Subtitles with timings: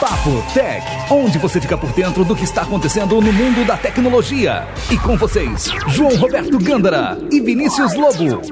[0.00, 4.66] Papo Tech, onde você fica por dentro do que está acontecendo no mundo da tecnologia.
[4.92, 8.42] E com vocês, João Roberto Gândara e Vinícius Lobo.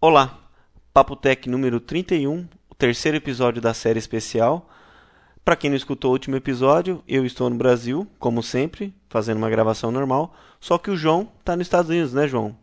[0.00, 0.38] Olá,
[0.92, 4.68] Papo Tech número 31, o terceiro episódio da série especial.
[5.44, 9.50] Para quem não escutou o último episódio, eu estou no Brasil, como sempre, fazendo uma
[9.50, 12.56] gravação normal, só que o João está nos Estados Unidos, né, João?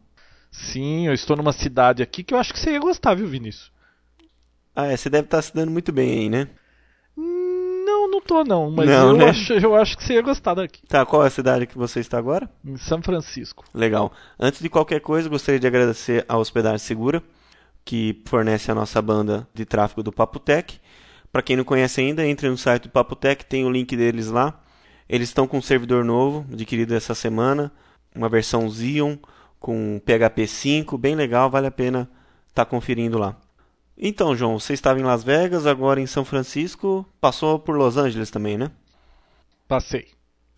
[0.51, 3.70] Sim, eu estou numa cidade aqui que eu acho que você ia gostar, viu, Vinícius?
[4.75, 6.47] Ah, é, você deve estar se dando muito bem aí, né?
[7.15, 9.29] Não, não tô não, mas Não, eu, né?
[9.29, 10.81] acho, eu acho que você ia gostar daqui.
[10.87, 12.49] Tá, qual é a cidade que você está agora?
[12.63, 13.65] Em São Francisco.
[13.73, 14.11] Legal.
[14.39, 17.21] Antes de qualquer coisa, gostaria de agradecer a Hospedagem Segura,
[17.83, 20.79] que fornece a nossa banda de tráfego do Papotec.
[21.31, 24.59] Para quem não conhece ainda, entre no site do Papotec, tem o link deles lá.
[25.07, 27.71] Eles estão com um servidor novo, adquirido essa semana,
[28.15, 29.17] uma versão Xeon
[29.59, 32.09] com PHP 5, bem legal, vale a pena
[32.49, 33.35] estar conferindo lá.
[34.03, 38.31] Então, João, você estava em Las Vegas, agora em São Francisco, passou por Los Angeles
[38.31, 38.71] também, né?
[39.67, 40.09] Passei.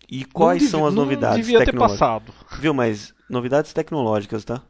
[0.08, 1.98] E quais são as novidades Não devia ter tecnológicas?
[2.00, 2.34] passado.
[2.58, 4.62] Viu, mas novidades tecnológicas, tá?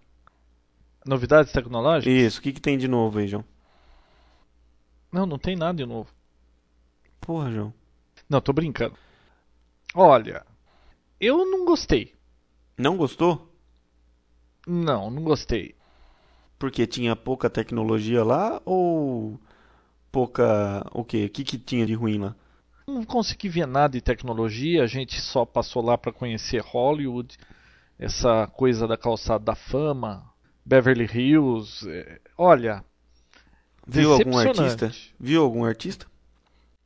[1.06, 2.12] Novidades tecnológicas?
[2.12, 3.44] Isso, o que, que tem de novo aí, João?
[5.12, 6.10] Não, não tem nada de novo.
[7.20, 7.72] Porra, João.
[8.28, 8.96] Não, tô brincando.
[9.94, 10.44] Olha,
[11.20, 12.12] eu não gostei.
[12.76, 13.48] Não gostou?
[14.66, 15.76] Não, não gostei.
[16.64, 19.38] Porque tinha pouca tecnologia lá ou
[20.10, 20.82] pouca.
[20.94, 21.26] O quê?
[21.26, 22.34] O que, que tinha de ruim lá?
[22.88, 27.36] Não consegui ver nada de tecnologia, a gente só passou lá para conhecer Hollywood,
[27.98, 30.24] essa coisa da calçada da fama,
[30.64, 31.86] Beverly Hills.
[31.86, 32.82] é, Olha,
[33.86, 34.90] Viu algum artista?
[35.20, 36.06] Viu algum artista?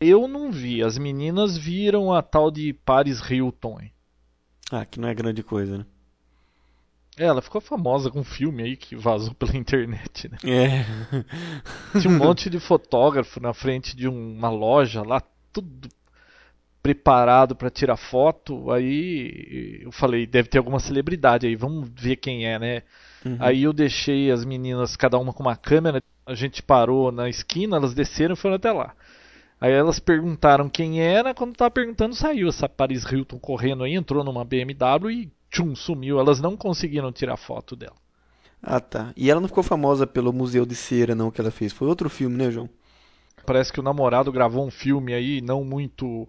[0.01, 0.83] eu não vi.
[0.83, 3.79] As meninas viram a tal de Paris Hilton.
[4.73, 5.87] Ah, que não é grande coisa, né?
[7.19, 10.39] É, Ela ficou famosa com um filme aí que vazou pela internet, né?
[10.45, 10.85] É.
[12.01, 15.21] Tinha um monte de fotógrafo na frente de um- uma loja lá,
[15.53, 15.89] tudo
[16.83, 18.71] preparado para tirar foto.
[18.71, 22.83] Aí eu falei, deve ter alguma celebridade aí, vamos ver quem é, né?
[23.25, 23.37] Uhum.
[23.41, 27.77] Aí eu deixei as meninas, cada uma com uma câmera, a gente parou na esquina,
[27.77, 28.95] elas desceram e foram até lá.
[29.61, 34.23] Aí elas perguntaram quem era, quando tava perguntando saiu essa Paris Hilton correndo aí, entrou
[34.23, 36.19] numa BMW e tchum, sumiu.
[36.19, 37.97] Elas não conseguiram tirar foto dela.
[38.63, 39.13] Ah, tá.
[39.17, 41.73] E ela não ficou famosa pelo Museu de Cera, não, que ela fez.
[41.73, 42.69] Foi outro filme, né, João?
[43.47, 46.29] Parece que o namorado gravou um filme aí não muito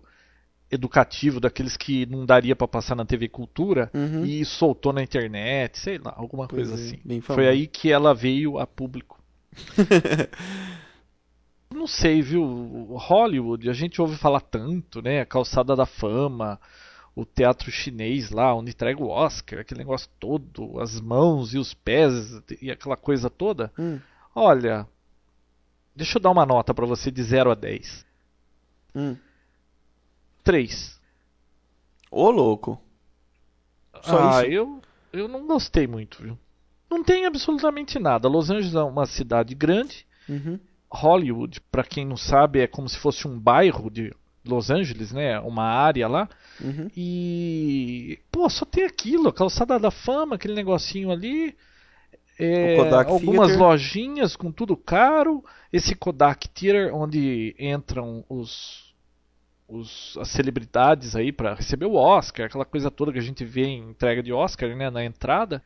[0.72, 4.24] educativo, daqueles que não daria pra passar na TV Cultura, Uhum.
[4.24, 7.22] e soltou na internet, sei lá, alguma Pois coisa é, assim.
[7.22, 9.19] Foi aí que ela veio a público.
[11.74, 12.44] não sei, viu?
[12.97, 15.22] Hollywood, a gente ouve falar tanto, né?
[15.22, 16.59] A calçada da fama,
[17.19, 21.74] o teatro chinês lá, onde entrega o Oscar, aquele negócio todo, as mãos e os
[21.74, 23.72] pés e aquela coisa toda.
[23.78, 24.00] Hum,
[24.34, 24.88] Olha,
[25.96, 28.06] deixa eu dar uma nota pra você de 0 a 10.
[28.96, 29.18] hum.
[30.44, 31.00] 3.
[32.09, 32.81] Ô, louco.
[34.01, 34.51] Só ah, isso?
[34.51, 34.81] eu
[35.12, 36.38] eu não gostei muito, viu?
[36.90, 38.28] Não tem absolutamente nada.
[38.28, 40.06] Los Angeles é uma cidade grande.
[40.28, 40.59] Uhum.
[40.91, 44.13] Hollywood, pra quem não sabe, é como se fosse um bairro de
[44.46, 45.40] Los Angeles, né?
[45.40, 46.30] Uma área lá.
[46.62, 46.88] Uhum.
[46.96, 51.56] E pô, só tem aquilo, a calçada da fama, aquele negocinho ali.
[52.42, 53.60] É, algumas Theater.
[53.60, 55.44] lojinhas com tudo caro.
[55.74, 58.94] Esse Kodak Theater, onde entram os,
[59.68, 63.66] os as celebridades aí pra receber o Oscar, aquela coisa toda que a gente vê
[63.66, 65.62] em entrega de Oscar, né, na entrada.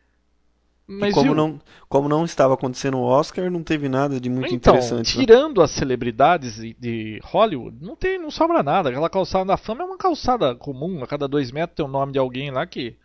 [0.86, 4.54] Mas e como não, como não estava acontecendo o Oscar, não teve nada de muito
[4.54, 5.18] então, interessante.
[5.18, 5.24] né?
[5.26, 8.90] tirando as celebridades de, Hollywood, não tem, não sobra nada.
[8.90, 12.12] Aquela calçada da fama é uma calçada comum, a cada dois metros tem o nome
[12.12, 12.96] de alguém lá que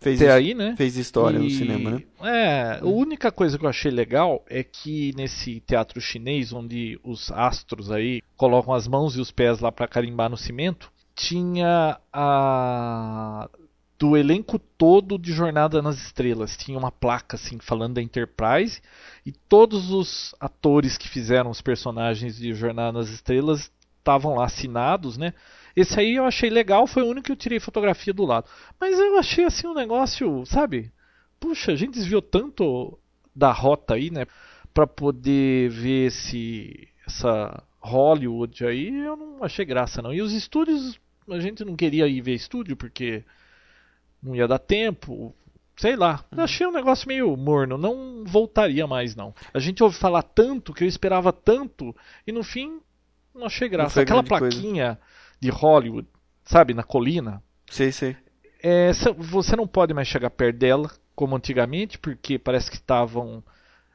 [0.00, 0.74] Fez, his- aí, né?
[0.76, 2.02] fez história no E- cinema, né?
[2.22, 7.30] É, a única coisa que eu achei legal é que nesse teatro chinês, onde os
[7.30, 13.48] astros aí colocam as mãos e os pés lá pra carimbar no cimento, tinha a
[14.02, 16.56] do elenco todo de Jornada nas Estrelas.
[16.56, 18.82] Tinha uma placa assim falando da Enterprise
[19.24, 25.16] e todos os atores que fizeram os personagens de Jornada nas Estrelas estavam lá assinados,
[25.16, 25.32] né?
[25.76, 28.50] Esse aí eu achei legal, foi o único que eu tirei fotografia do lado.
[28.80, 30.90] Mas eu achei assim um negócio, sabe?
[31.38, 32.98] Puxa, a gente desviou tanto
[33.32, 34.26] da rota aí, né?
[34.74, 40.12] Pra poder ver esse essa Hollywood aí, eu não achei graça não.
[40.12, 40.98] E os estúdios,
[41.30, 43.24] a gente não queria ir ver estúdio porque
[44.22, 45.34] não ia dar tempo,
[45.76, 46.24] sei lá.
[46.30, 49.34] Eu achei um negócio meio morno, não voltaria mais não.
[49.52, 51.94] A gente ouve falar tanto que eu esperava tanto
[52.26, 52.80] e no fim
[53.34, 53.94] não achei graça.
[53.94, 54.56] foi Aquela grande coisa.
[54.60, 54.98] plaquinha
[55.40, 56.06] de Hollywood,
[56.44, 58.16] sabe, na colina, Sei, sei.
[58.62, 63.42] é, cê- você não pode mais chegar perto dela como antigamente, porque parece que estavam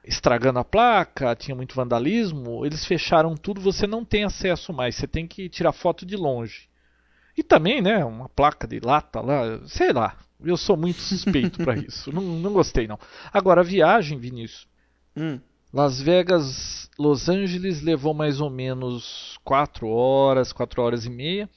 [0.03, 5.05] estragando a placa, tinha muito vandalismo, eles fecharam tudo, você não tem acesso mais, você
[5.07, 6.69] tem que tirar foto de longe.
[7.37, 11.77] E também, né, uma placa de lata lá, sei lá, eu sou muito suspeito para
[11.79, 12.99] isso, não, não gostei não.
[13.31, 14.67] Agora, a viagem, Vinícius,
[15.17, 15.39] Hum.
[15.73, 21.49] Las Vegas, Los Angeles levou mais ou menos 4 horas, 4 horas e meia.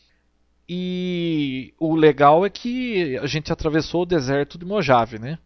[0.69, 5.39] E o legal é que a gente atravessou o deserto de Mojave, né?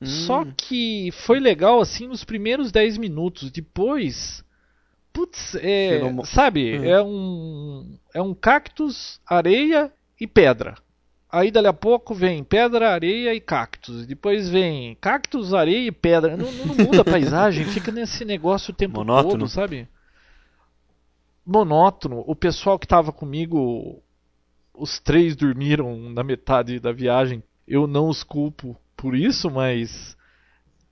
[0.00, 0.06] Hum.
[0.06, 3.50] Só que foi legal assim nos primeiros 10 minutos.
[3.50, 4.44] Depois,
[5.12, 6.84] putz, é, sabe, Hum.
[6.84, 10.74] é um é um cactus, areia e pedra.
[11.30, 14.06] Aí dali a pouco vem pedra, areia e cactus.
[14.06, 16.36] Depois vem cactus, areia e pedra.
[16.36, 19.30] Não, não muda a paisagem, fica nesse negócio o tempo Monótono.
[19.30, 19.88] todo, sabe?
[21.44, 22.22] Monótono.
[22.26, 24.02] O pessoal que estava comigo,
[24.74, 27.42] os três dormiram na metade da viagem.
[27.66, 30.16] Eu não os culpo por isso, mas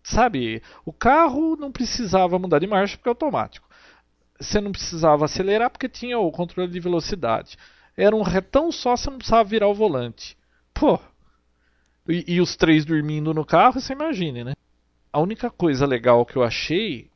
[0.03, 3.69] sabe, o carro não precisava mudar de marcha porque é automático.
[4.41, 7.57] Você não precisava acelerar porque tinha o controle de velocidade.
[7.97, 10.37] Era um retão só, você não precisava virar o volante.
[10.73, 10.99] Pô.
[12.09, 14.55] E, e os três dormindo no carro, você imagine, né?
[15.13, 17.11] A única coisa legal que eu achei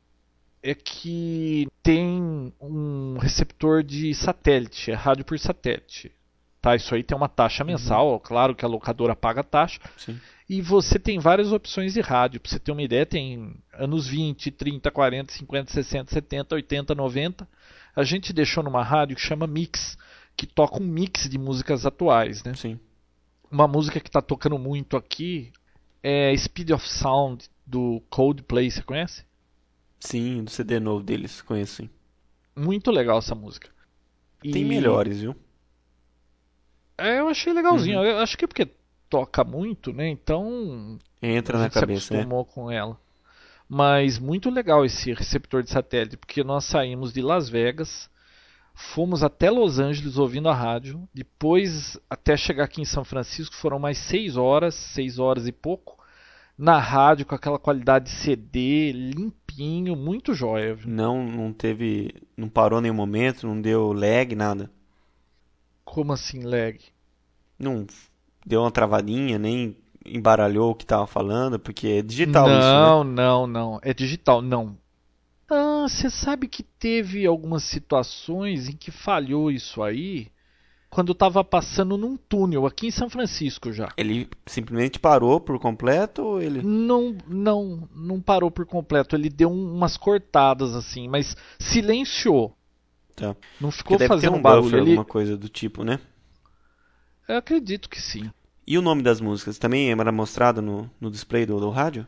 [0.61, 6.11] é que tem um receptor de satélite, é rádio por satélite.
[6.65, 9.79] Tá, isso aí tem uma taxa mensal, claro que a locadora paga a taxa.
[9.97, 10.19] Sim.
[10.49, 12.39] E você tem várias opções de rádio.
[12.41, 17.47] Pra você ter uma ideia, tem anos 20, 30, 40, 50, 60, 70, 80, 90.
[17.95, 19.95] A gente deixou numa rádio que chama Mix,
[20.35, 22.55] que toca um mix de músicas atuais, né?
[22.55, 22.79] Sim.
[23.51, 25.53] Uma música que tá tocando muito aqui
[26.01, 29.23] é Speed of Sound do Coldplay, você conhece?
[29.99, 31.89] Sim, do CD novo deles, conheço sim.
[32.55, 33.69] Muito legal essa música.
[34.41, 35.35] Tem E- melhores, viu?
[36.97, 37.99] É, eu achei legalzinho.
[37.99, 38.05] Uhum.
[38.05, 38.69] Eu acho que é porque
[39.09, 40.07] toca muito, né?
[40.09, 42.19] Então Entra na gente se cabeça, né?
[42.19, 42.97] acostumou com ela.
[43.67, 48.09] Mas muito legal esse receptor de satélite, porque nós saímos de Las Vegas,
[48.75, 53.79] fomos até Los Angeles ouvindo a rádio, depois até chegar aqui em São Francisco foram
[53.79, 55.97] mais seis horas, seis horas e pouco,
[56.57, 60.75] na rádio com aquela qualidade de CD, limpinho, muito jóia.
[60.75, 60.87] viu?
[60.87, 64.69] Não, não teve, não parou nenhum momento, não deu lag, nada.
[65.95, 66.77] Como assim lag?
[67.57, 67.87] Não
[68.45, 72.81] deu uma travadinha, nem embaralhou o que tava falando, porque é digital isso, né?
[72.81, 73.79] não, não, não.
[73.81, 74.77] É digital, não.
[75.49, 80.27] Ah, você sabe que teve algumas situações em que falhou isso aí
[80.89, 83.87] quando eu tava passando num túnel aqui em São Francisco já.
[83.95, 86.61] Ele simplesmente parou por completo ou ele.
[86.61, 89.15] Não, não, não parou por completo.
[89.15, 92.53] Ele deu um- umas cortadas assim, mas silenciou.
[93.15, 93.35] Tá.
[93.61, 94.63] Não ficou deve ter fazendo um barulho.
[94.63, 94.89] buffer, Ele...
[94.91, 95.99] alguma coisa do tipo, né?
[97.27, 98.31] Eu acredito que sim.
[98.67, 102.05] E o nome das músicas também era mostrado no, no display do, do rádio?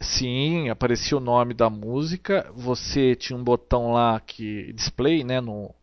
[0.00, 2.50] Sim, aparecia o nome da música.
[2.54, 5.74] Você tinha um botão lá que display, né, no,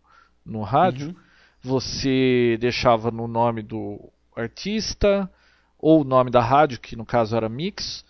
[0.45, 1.09] no rádio.
[1.09, 1.15] Uhum.
[1.61, 5.29] Você deixava no nome do artista
[5.77, 8.05] ou o nome da rádio, que no caso era Mix.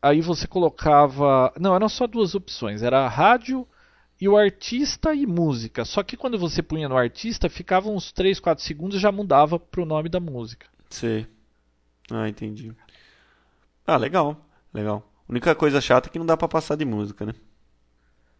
[0.00, 3.66] Aí você colocava, não, eram só duas opções, era rádio
[4.20, 5.84] e o artista e música.
[5.84, 9.58] Só que quando você punha no artista, ficava uns 3, 4 segundos e já mudava
[9.58, 10.66] pro nome da música.
[10.90, 11.26] Sei.
[12.10, 12.72] Ah, entendi.
[13.86, 14.36] Ah, legal.
[14.72, 15.06] Legal.
[15.28, 17.34] A única coisa chata é que não dá pra passar de música, né?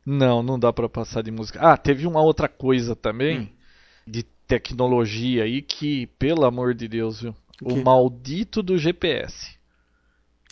[0.05, 1.61] Não, não dá pra passar de música.
[1.61, 3.49] Ah, teve uma outra coisa também Hum.
[4.07, 7.35] de tecnologia aí que, pelo amor de Deus, viu?
[7.61, 9.57] O O maldito do GPS.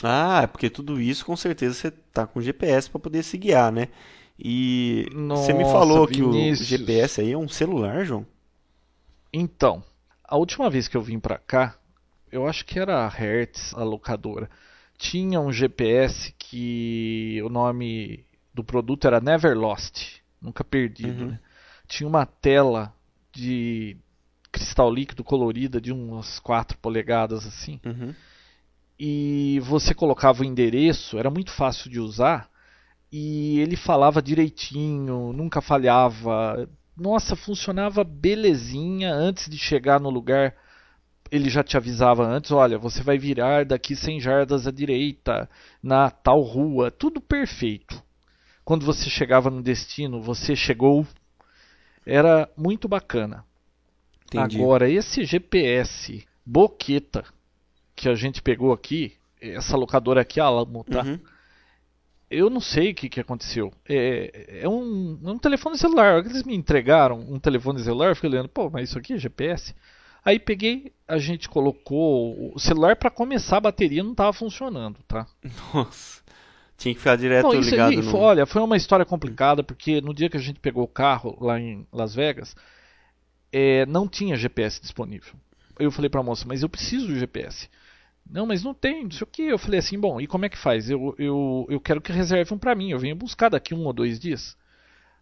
[0.02, 3.70] Ah, é porque tudo isso com certeza você tá com GPS pra poder se guiar,
[3.70, 3.88] né?
[4.38, 6.68] E você me Nossa, falou que o Vinícius.
[6.68, 8.26] GPS aí é um celular, João?
[9.32, 9.82] Então,
[10.22, 11.76] a última vez que eu vim pra cá,
[12.30, 14.48] eu acho que era a Hertz, a locadora,
[14.96, 21.26] tinha um GPS que o nome do produto era Never Lost, nunca perdido, Uhum.
[21.26, 21.40] né?
[21.88, 22.94] Tinha uma tela
[23.32, 23.96] de
[24.52, 27.80] cristal líquido colorida de umas 4 polegadas assim.
[27.84, 28.14] Uhum.
[28.98, 32.48] e você colocava o endereço, era muito fácil de usar
[33.16, 36.68] e ele falava direitinho, nunca falhava.
[36.96, 40.52] Nossa, funcionava belezinha antes de chegar no lugar.
[41.30, 45.48] Ele já te avisava antes, olha, você vai virar daqui 100 jardas à direita,
[45.80, 48.02] na tal rua, tudo perfeito.
[48.64, 51.06] Quando você chegava no destino, você chegou.
[52.04, 53.44] Era muito bacana.
[54.26, 54.60] Entendi.
[54.60, 57.24] Agora, esse GPS boqueta
[57.94, 61.04] que a gente pegou aqui, essa locadora aqui, a Alamo, tá?
[61.04, 61.20] Uhum.
[62.30, 63.72] Eu não sei o que, que aconteceu.
[63.88, 66.24] É, é um, é um telefone celular.
[66.24, 68.08] Eles me entregaram um telefone celular.
[68.08, 69.74] Eu fiquei olhando, pô, mas isso aqui é GPS?
[70.24, 75.26] Aí peguei, a gente colocou o celular para começar a bateria não estava funcionando, tá?
[75.74, 76.22] Nossa.
[76.78, 78.16] Tinha que ficar direto Não, ligado aí, no...
[78.16, 81.60] olha, foi uma história complicada, porque no dia que a gente pegou o carro lá
[81.60, 82.56] em Las Vegas,
[83.52, 85.34] é, não tinha GPS disponível.
[85.78, 87.68] Eu falei pra moça, mas eu preciso do GPS.
[88.28, 89.42] Não, mas não tem, não sei o que.
[89.42, 90.88] Eu falei assim, bom, e como é que faz?
[90.90, 94.18] Eu, eu, eu quero que reservem pra mim, eu venho buscar daqui um ou dois
[94.18, 94.56] dias.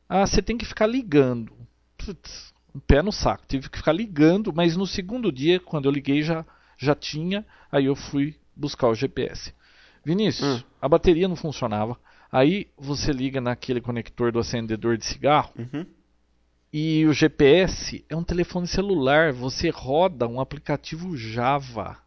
[0.09, 1.53] Ah, você tem que ficar ligando.
[1.99, 3.45] Putz, um pé no saco.
[3.49, 6.45] Tive que ficar ligando, mas no segundo dia, quando eu liguei, já,
[6.79, 7.45] já tinha.
[7.71, 9.53] Aí eu fui buscar o GPS.
[10.05, 10.65] Vinícius, Hum.
[10.81, 11.99] a bateria não funcionava.
[12.31, 15.87] Aí você liga naquele conector do acendedor de cigarro Uhum.
[16.73, 19.33] e o GPS é um telefone celular.
[19.33, 21.99] Você roda um aplicativo Java.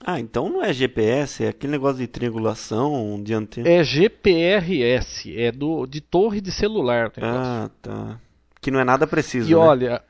[0.00, 3.68] Ah, então não é GPS, é aquele negócio de triangulação, de antena.
[3.68, 7.12] É GPRS, é do, de torre de celular.
[7.20, 8.20] Ah, tá.
[8.60, 9.56] Que não é nada preciso, E né?
[9.56, 10.02] olha,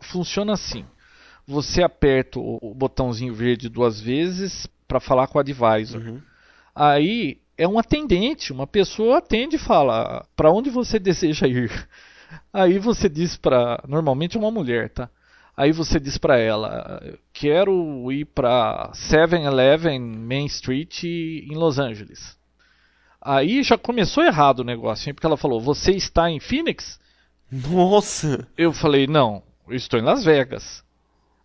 [0.00, 0.84] funciona assim.
[1.46, 6.00] Você aperta o, o botãozinho verde duas vezes para falar com o advisor.
[6.00, 6.20] Uhum.
[6.74, 11.70] Aí é um atendente, uma pessoa atende e fala para onde você deseja ir.
[12.52, 15.10] Aí você diz para, normalmente é uma mulher, tá?
[15.60, 17.02] Aí você diz para ela,
[17.34, 22.34] quero ir para 7-Eleven Main Street em Los Angeles.
[23.20, 25.12] Aí já começou errado o negócio, hein?
[25.12, 26.98] porque ela falou, você está em Phoenix?
[27.52, 28.48] Nossa!
[28.56, 30.82] Eu falei, não, eu estou em Las Vegas.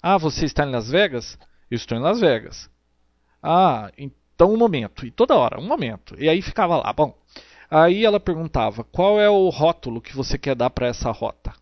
[0.02, 1.38] Ah, você está em Las Vegas?
[1.70, 2.70] Eu estou em Las Vegas.
[3.44, 5.06] Ah, então um momento.
[5.06, 6.16] E toda hora, um momento.
[6.18, 7.14] E aí ficava lá, bom.
[7.70, 11.54] Aí ela perguntava, qual é o rótulo que você quer dar para essa rota?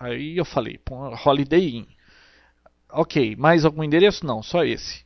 [0.00, 1.97] Aí eu falei, "Pô, Holiday Inn.
[2.90, 4.24] Ok, mais algum endereço?
[4.26, 5.04] Não, só esse.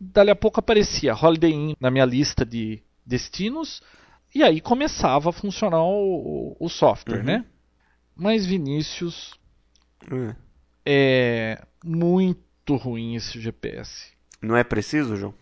[0.00, 3.82] Dali a pouco aparecia Holiday Inn na minha lista de destinos.
[4.34, 7.24] E aí começava a funcionar o, o software, Uhum.
[7.24, 7.44] né?
[8.16, 9.34] Mas Vinícius,
[10.10, 10.36] É.
[10.86, 14.12] é muito ruim esse GPS.
[14.40, 15.34] Não é preciso, João?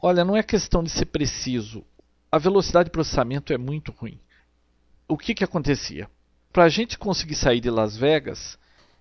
[0.00, 1.84] Olha, não é questão de ser preciso.
[2.30, 4.20] A velocidade de processamento é muito ruim.
[5.08, 6.08] O que, que acontecia?
[6.52, 8.58] Para a gente conseguir sair de Las Vegas,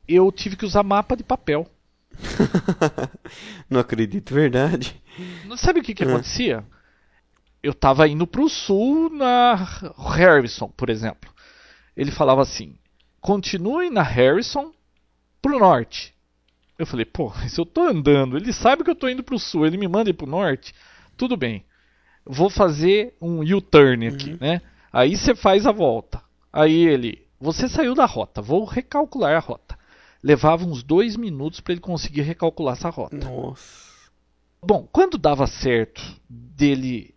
[0.07, 1.67] eu tive que usar mapa de papel.
[3.69, 5.01] Não acredito, verdade.
[5.45, 6.07] Não Sabe o que, que É.
[6.07, 6.63] acontecia?
[7.61, 9.55] Eu estava indo para o sul na
[9.97, 11.29] Harrison, por exemplo.
[11.95, 12.75] Ele falava assim:
[13.19, 14.71] continue na Harrison
[15.41, 16.13] para o norte.
[16.77, 19.65] Eu falei, pô, se eu tô andando, ele sabe que eu tô indo pro sul,
[19.65, 20.73] ele me manda ir pro norte,
[21.17, 21.65] tudo bem.
[22.25, 24.61] Vou fazer um U-turn aqui, né?
[24.91, 26.21] Aí você faz a volta.
[26.51, 29.76] Aí ele, você saiu da rota, vou recalcular a rota.
[30.23, 33.17] Levava uns dois minutos para ele conseguir recalcular essa rota.
[33.17, 33.87] Nossa.
[34.61, 37.13] Bom, quando dava certo dele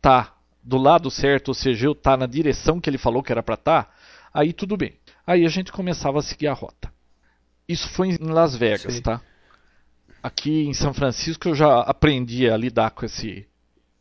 [0.00, 3.42] tá do lado certo, ou seja, eu tá na direção que ele falou que era
[3.42, 3.88] para tá,
[4.34, 4.94] aí tudo bem.
[5.26, 6.92] Aí a gente começava a seguir a rota.
[7.68, 9.00] Isso foi em Las Vegas, Sei.
[9.00, 9.20] tá?
[10.22, 13.46] Aqui em São Francisco eu já aprendi a lidar com esse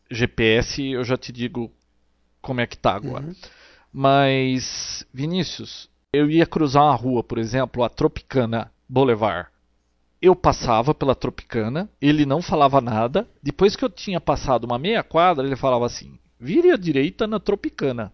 [0.10, 1.72] GPS, eu já te digo
[2.42, 3.26] como é que tá agora.
[3.26, 3.36] Uhum.
[3.92, 9.50] Mas, Vinícius, eu ia cruzar uma rua, por exemplo, a Tropicana Boulevard.
[10.22, 13.28] Eu passava pela Tropicana, ele não falava nada.
[13.44, 17.40] Depois que eu tinha passado uma meia quadra, ele falava assim: vire à direita na
[17.40, 18.12] Tropicana.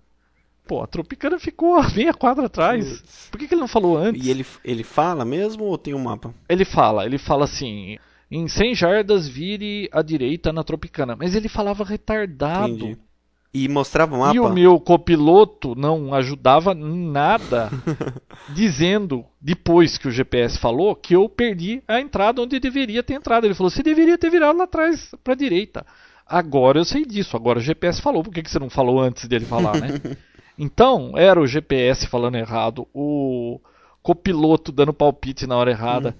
[0.67, 3.29] Pô, a Tropicana ficou a meia quadra atrás.
[3.31, 4.25] Por que, que ele não falou antes?
[4.25, 6.33] E ele, ele fala mesmo ou tem um mapa?
[6.49, 7.97] Ele fala, ele fala assim:
[8.29, 11.15] em 100 jardas vire à direita na Tropicana.
[11.15, 12.73] Mas ele falava retardado.
[12.73, 12.97] Entendi.
[13.53, 14.35] E mostrava o mapa?
[14.35, 17.69] E o meu copiloto não ajudava nada,
[18.55, 23.45] dizendo, depois que o GPS falou, que eu perdi a entrada onde deveria ter entrado.
[23.45, 25.85] Ele falou: você deveria ter virado lá atrás, para a direita.
[26.25, 29.27] Agora eu sei disso, agora o GPS falou, por que, que você não falou antes
[29.27, 29.99] dele falar, né?
[30.57, 33.59] Então, era o GPS falando errado, o
[34.03, 36.15] copiloto dando palpite na hora errada.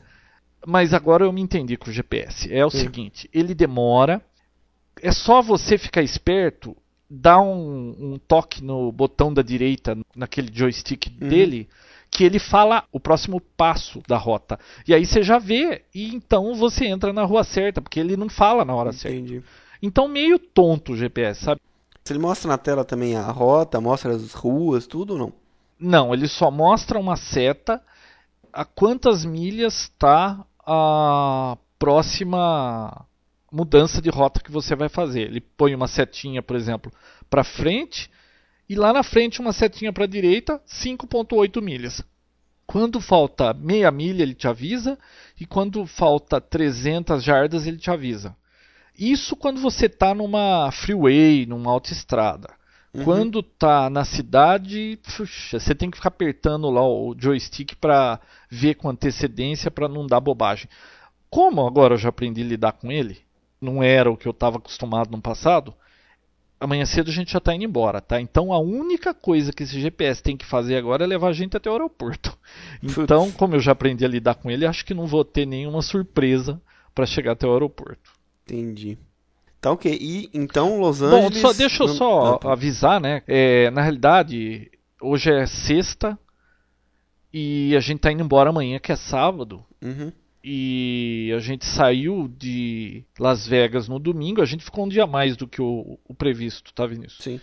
[0.66, 2.52] Mas agora eu me entendi com o GPS.
[2.52, 4.20] É o seguinte, ele demora.
[5.02, 6.76] É só você ficar esperto,
[7.14, 11.68] dar um, um toque no botão da direita, naquele joystick dele,
[12.10, 14.58] que ele fala o próximo passo da rota.
[14.88, 18.30] E aí você já vê, e então você entra na rua certa, porque ele não
[18.30, 19.18] fala na hora certa.
[19.18, 19.44] Entendi.
[19.82, 21.60] Então meio tonto o GPS, sabe?
[22.06, 25.34] Se ele mostra na tela também a rota, mostra as ruas, tudo ou não?
[25.78, 27.82] Não, ele só mostra uma seta
[28.54, 33.06] a quantas milhas está a próxima
[33.52, 35.24] mudança de rota que você vai fazer.
[35.24, 36.92] Ele põe uma setinha, por exemplo,
[37.30, 38.10] para frente
[38.70, 42.02] e lá na frente uma setinha para a direita, 5.8 milhas.
[42.66, 44.98] Quando falta meia milha, ele te avisa
[45.40, 48.34] e quando falta 300 jardas, ele te avisa.
[48.98, 52.50] Isso quando você está numa freeway, numa autoestrada.
[53.04, 58.76] Quando está na cidade, puxa, você tem que ficar apertando lá o joystick para ver
[58.76, 60.68] com antecedência para não dar bobagem.
[61.30, 63.18] Como agora eu já aprendi a lidar com ele,
[63.62, 65.74] não era o que eu estava acostumado no passado,
[66.60, 68.20] amanhã cedo a gente já está indo embora, tá?
[68.20, 71.56] Então a única coisa que esse GPS tem que fazer agora é levar a gente
[71.56, 72.38] até o aeroporto.
[72.84, 75.84] Então, como eu já aprendi a lidar com ele, acho que não vou ter nenhuma
[75.84, 76.60] surpresa
[76.96, 78.12] para chegar até o aeroporto.
[78.44, 78.98] Entendi.
[79.62, 79.96] Tá ok.
[80.02, 81.34] E então Los Angeles.
[81.36, 82.52] Bom, só, deixa eu só ah, tá.
[82.52, 83.22] avisar, né?
[83.28, 86.18] É, na realidade, hoje é sexta
[87.32, 89.64] e a gente tá indo embora amanhã, que é sábado.
[89.80, 90.12] Uhum
[90.44, 94.42] e a gente saiu de Las Vegas no domingo.
[94.42, 97.24] A gente ficou um dia mais do que o, o previsto, tá, Vinícius?
[97.24, 97.42] Sim.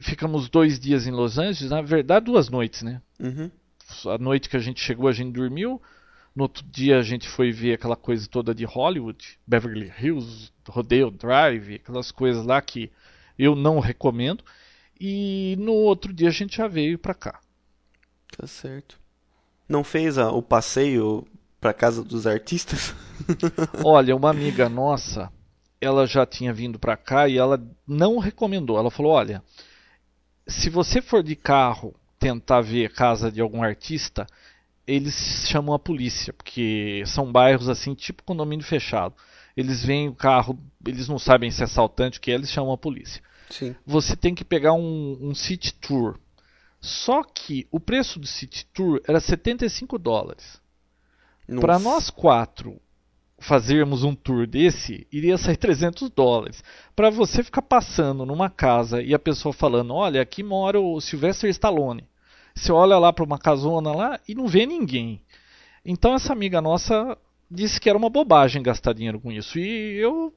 [0.00, 3.00] Ficamos dois dias em Los Angeles, na verdade, duas noites, né?
[3.20, 3.50] Uhum.
[4.06, 5.80] A noite que a gente chegou, a gente dormiu.
[6.34, 11.10] No outro dia, a gente foi ver aquela coisa toda de Hollywood, Beverly Hills, Rodeo
[11.10, 12.90] Drive, aquelas coisas lá que
[13.38, 14.42] eu não recomendo.
[14.98, 17.40] E no outro dia, a gente já veio pra cá.
[18.36, 18.98] Tá certo.
[19.68, 21.26] Não fez a, o passeio
[21.62, 22.92] para casa dos artistas?
[23.84, 25.32] Olha, uma amiga nossa,
[25.80, 28.76] ela já tinha vindo para cá e ela não recomendou.
[28.76, 29.40] Ela falou: "Olha,
[30.44, 34.26] se você for de carro tentar ver a casa de algum artista,
[34.84, 39.14] eles chamam a polícia, porque são bairros assim, tipo condomínio fechado.
[39.56, 42.78] Eles veem o carro, eles não sabem se é assaltante, que é, eles chamam a
[42.78, 43.22] polícia.
[43.48, 43.76] Sim.
[43.86, 46.18] Você tem que pegar um, um city tour.
[46.80, 50.61] Só que o preço do city tour era 75 dólares.
[51.60, 52.80] Para nós quatro
[53.38, 56.62] fazermos um tour desse, iria sair 300 dólares.
[56.94, 61.50] Para você ficar passando numa casa e a pessoa falando: Olha, aqui mora o Sylvester
[61.50, 62.06] Stallone.
[62.54, 65.20] Você olha lá para uma casona lá e não vê ninguém.
[65.84, 67.16] Então essa amiga nossa
[67.50, 69.58] disse que era uma bobagem gastar dinheiro com isso.
[69.58, 70.32] E eu.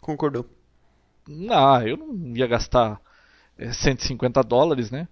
[0.00, 0.46] Concordou.
[1.50, 3.00] Ah, eu não ia gastar
[3.72, 5.06] 150 é, dólares, né?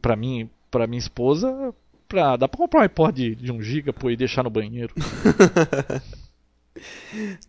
[0.00, 1.74] Para mim, para minha esposa,
[2.08, 4.94] pra, dá pra comprar um iPod de, de 1 GB pô, e deixar no banheiro.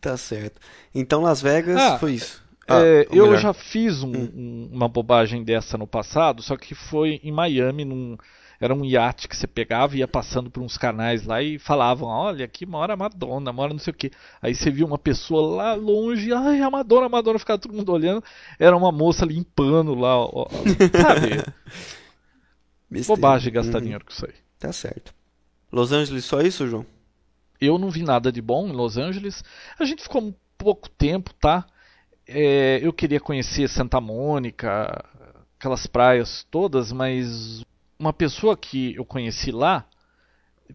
[0.01, 0.59] tá certo.
[0.93, 2.43] Então Las Vegas ah, foi isso.
[2.67, 3.39] Ah, é, eu melhor.
[3.39, 4.31] já fiz um, hum.
[4.35, 8.17] um, uma bobagem dessa no passado, só que foi em Miami, num,
[8.59, 12.09] era um iate que você pegava e ia passando por uns canais lá e falavam:
[12.09, 14.11] Olha, aqui mora Madonna, mora não sei o que.
[14.41, 17.91] Aí você via uma pessoa lá longe, ai, a Madonna, a Madonna, ficava todo mundo
[17.91, 18.23] olhando.
[18.57, 20.47] Era uma moça limpando lá, ó,
[20.91, 21.43] sabe?
[23.05, 23.83] Bobagem gastar uhum.
[23.83, 24.33] dinheiro com isso aí.
[24.59, 25.13] Tá certo.
[25.71, 26.85] Los Angeles só isso, João?
[27.59, 29.43] Eu não vi nada de bom em Los Angeles.
[29.79, 31.65] A gente ficou um pouco tempo, tá?
[32.25, 35.05] É, eu queria conhecer Santa Mônica,
[35.57, 37.63] aquelas praias todas, mas
[37.99, 39.85] uma pessoa que eu conheci lá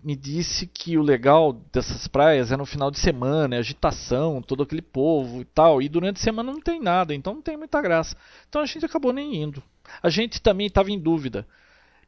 [0.02, 4.62] me disse que o legal dessas praias é no final de semana, é agitação, todo
[4.62, 5.82] aquele povo e tal.
[5.82, 8.16] E durante a semana não tem nada, então não tem muita graça.
[8.48, 9.62] Então a gente acabou nem indo.
[10.02, 11.46] A gente também estava em dúvida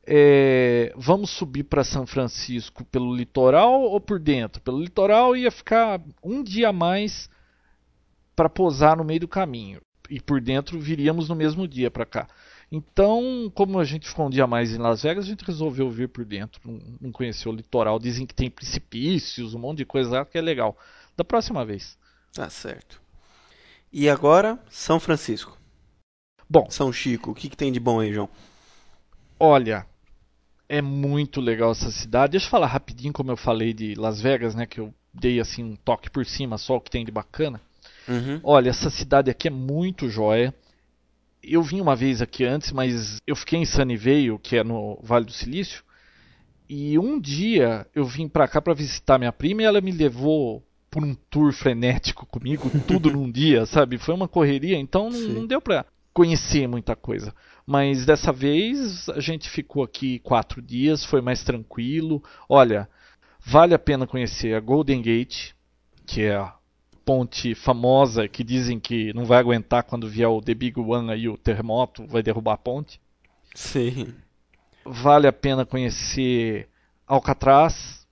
[0.06, 4.60] é, vamos subir para São Francisco pelo litoral ou por dentro?
[4.62, 7.28] Pelo litoral ia ficar um dia a mais
[8.36, 9.80] para posar no meio do caminho.
[10.10, 12.28] E por dentro viríamos no mesmo dia para cá.
[12.70, 15.88] Então, como a gente ficou um dia a mais em Las Vegas, a gente resolveu
[15.90, 16.60] vir por dentro.
[16.64, 17.98] Não, não conheceu o litoral.
[17.98, 20.76] Dizem que tem precipícios, um monte de coisa lá que é legal.
[21.16, 21.96] Da próxima vez.
[22.32, 23.00] Tá certo.
[23.92, 25.56] E agora, São Francisco.
[26.50, 26.68] Bom.
[26.68, 27.30] São Chico.
[27.30, 28.28] O que, que tem de bom aí, João?
[29.38, 29.86] Olha,
[30.68, 32.32] é muito legal essa cidade.
[32.32, 34.66] Deixa eu falar rapidinho como eu falei de Las Vegas, né?
[34.66, 37.60] Que eu dei assim um toque por cima, só o que tem de bacana.
[38.08, 38.40] Uhum.
[38.42, 40.54] Olha, essa cidade aqui é muito jóia.
[41.42, 45.26] Eu vim uma vez aqui antes, mas eu fiquei em Sunnyvale, que é no Vale
[45.26, 45.84] do Silício.
[46.68, 50.62] E um dia eu vim pra cá para visitar minha prima e ela me levou
[50.90, 53.98] por um tour frenético comigo, tudo num dia, sabe?
[53.98, 57.34] Foi uma correria, então não, não deu pra conhecer muita coisa.
[57.66, 62.22] Mas dessa vez a gente ficou aqui quatro dias, foi mais tranquilo.
[62.48, 62.88] Olha,
[63.40, 65.52] vale a pena conhecer a Golden Gate,
[66.06, 66.54] que é a
[67.04, 71.28] ponte famosa que dizem que não vai aguentar quando vier o The Big One aí,
[71.28, 73.00] o terremoto, vai derrubar a ponte.
[73.54, 74.14] Sim.
[74.84, 76.68] Vale a pena conhecer
[77.06, 78.06] Alcatraz,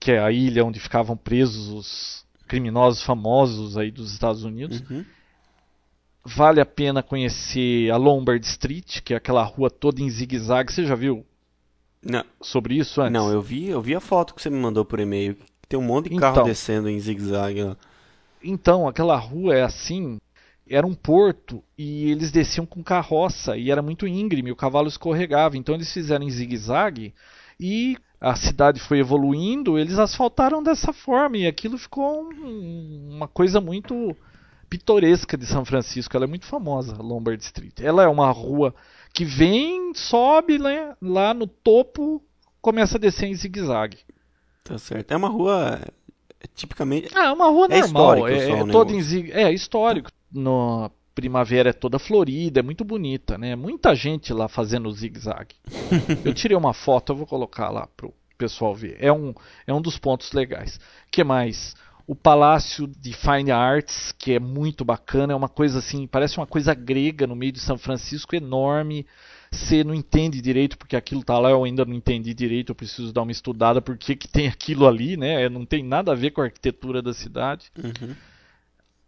[0.00, 4.80] que é a ilha onde ficavam presos os criminosos famosos aí dos Estados Unidos.
[4.90, 5.04] Uhum
[6.24, 10.72] vale a pena conhecer a Lombard Street, que é aquela rua toda em zigue-zague.
[10.72, 11.26] Você já viu
[12.02, 12.24] não.
[12.40, 13.12] sobre isso antes?
[13.12, 15.36] Não, eu vi, eu vi a foto que você me mandou por e-mail.
[15.68, 17.76] Tem um monte de carro então, descendo em zigue-zague.
[18.42, 20.18] Então, aquela rua é assim.
[20.68, 25.56] Era um porto e eles desciam com carroça e era muito íngreme, o cavalo escorregava.
[25.56, 27.12] Então eles fizeram em zigue-zague
[27.58, 33.60] e a cidade foi evoluindo, eles asfaltaram dessa forma e aquilo ficou um, uma coisa
[33.60, 34.16] muito
[34.72, 36.16] pitoresca de São Francisco.
[36.16, 37.78] Ela é muito famosa, Lombard Street.
[37.78, 38.74] Ela é uma rua
[39.12, 42.22] que vem, sobe né, lá no topo,
[42.58, 43.98] começa a descer em zigue-zague.
[44.64, 45.12] Tá certo.
[45.12, 45.78] É uma rua
[46.40, 47.10] é, tipicamente.
[47.14, 48.26] Ah, é uma rua é normal.
[48.26, 49.30] É, é, todo em zigue...
[49.32, 50.10] É histórico.
[50.32, 50.90] No...
[51.14, 53.54] primavera é toda florida, é muito bonita, né?
[53.54, 55.54] Muita gente lá fazendo zigue-zague.
[56.24, 58.96] eu tirei uma foto, eu vou colocar lá pro pessoal ver.
[58.98, 59.34] É um,
[59.66, 60.80] é um dos pontos legais.
[61.10, 61.74] que mais?
[62.06, 66.46] O Palácio de Fine Arts, que é muito bacana, é uma coisa assim, parece uma
[66.46, 69.06] coisa grega no meio de São Francisco, enorme.
[69.50, 73.12] Você não entende direito porque aquilo tá lá, eu ainda não entendi direito, eu preciso
[73.12, 75.48] dar uma estudada porque que tem aquilo ali, né?
[75.48, 77.70] Não tem nada a ver com a arquitetura da cidade.
[77.76, 78.14] Uhum.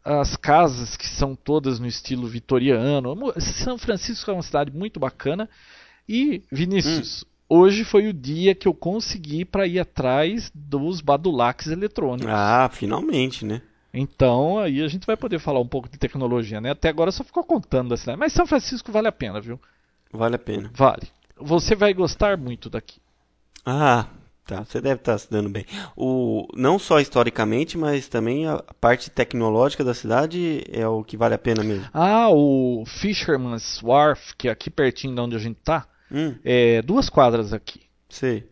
[0.04, 3.32] As casas que são todas no estilo vitoriano.
[3.40, 5.48] São Francisco é uma cidade muito bacana.
[6.06, 7.33] E, Vinícius, hum.
[7.54, 12.32] Hoje foi o dia que eu consegui para ir atrás dos badulaques eletrônicos.
[12.32, 13.62] Ah, finalmente, né?
[13.92, 16.70] Então, aí a gente vai poder falar um pouco de tecnologia, né?
[16.70, 18.18] Até agora só ficou contando da cidade.
[18.18, 19.60] Mas São Francisco vale a pena, viu?
[20.12, 20.70] Vale a pena.
[20.74, 21.08] Vale.
[21.36, 23.00] Você vai gostar muito daqui.
[23.64, 24.06] Ah,
[24.44, 24.64] tá.
[24.64, 25.64] Você deve estar se dando bem.
[25.96, 31.34] O, não só historicamente, mas também a parte tecnológica da cidade é o que vale
[31.34, 31.88] a pena mesmo.
[31.92, 36.34] Ah, o Fisherman's Wharf, que é aqui pertinho de onde a gente tá, hum.
[36.44, 37.82] é duas quadras aqui.
[38.08, 38.48] Sei.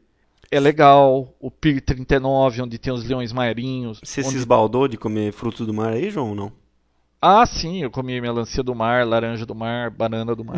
[0.51, 1.35] É legal.
[1.40, 4.01] O Pier 39, onde tem os leões marinhos.
[4.03, 4.31] Você onde...
[4.31, 6.53] se esbaldou de comer frutos do mar aí, João, ou não?
[7.25, 10.57] Ah, sim, eu comi melancia do mar, laranja do mar, banana do mar.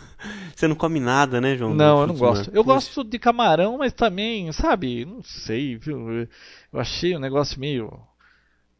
[0.54, 1.74] Você não come nada, né, João?
[1.74, 2.50] Não, eu não gosto.
[2.54, 2.74] Eu Puxa.
[2.74, 6.28] gosto de camarão, mas também, sabe, não sei, viu?
[6.72, 7.92] Eu achei o um negócio meio.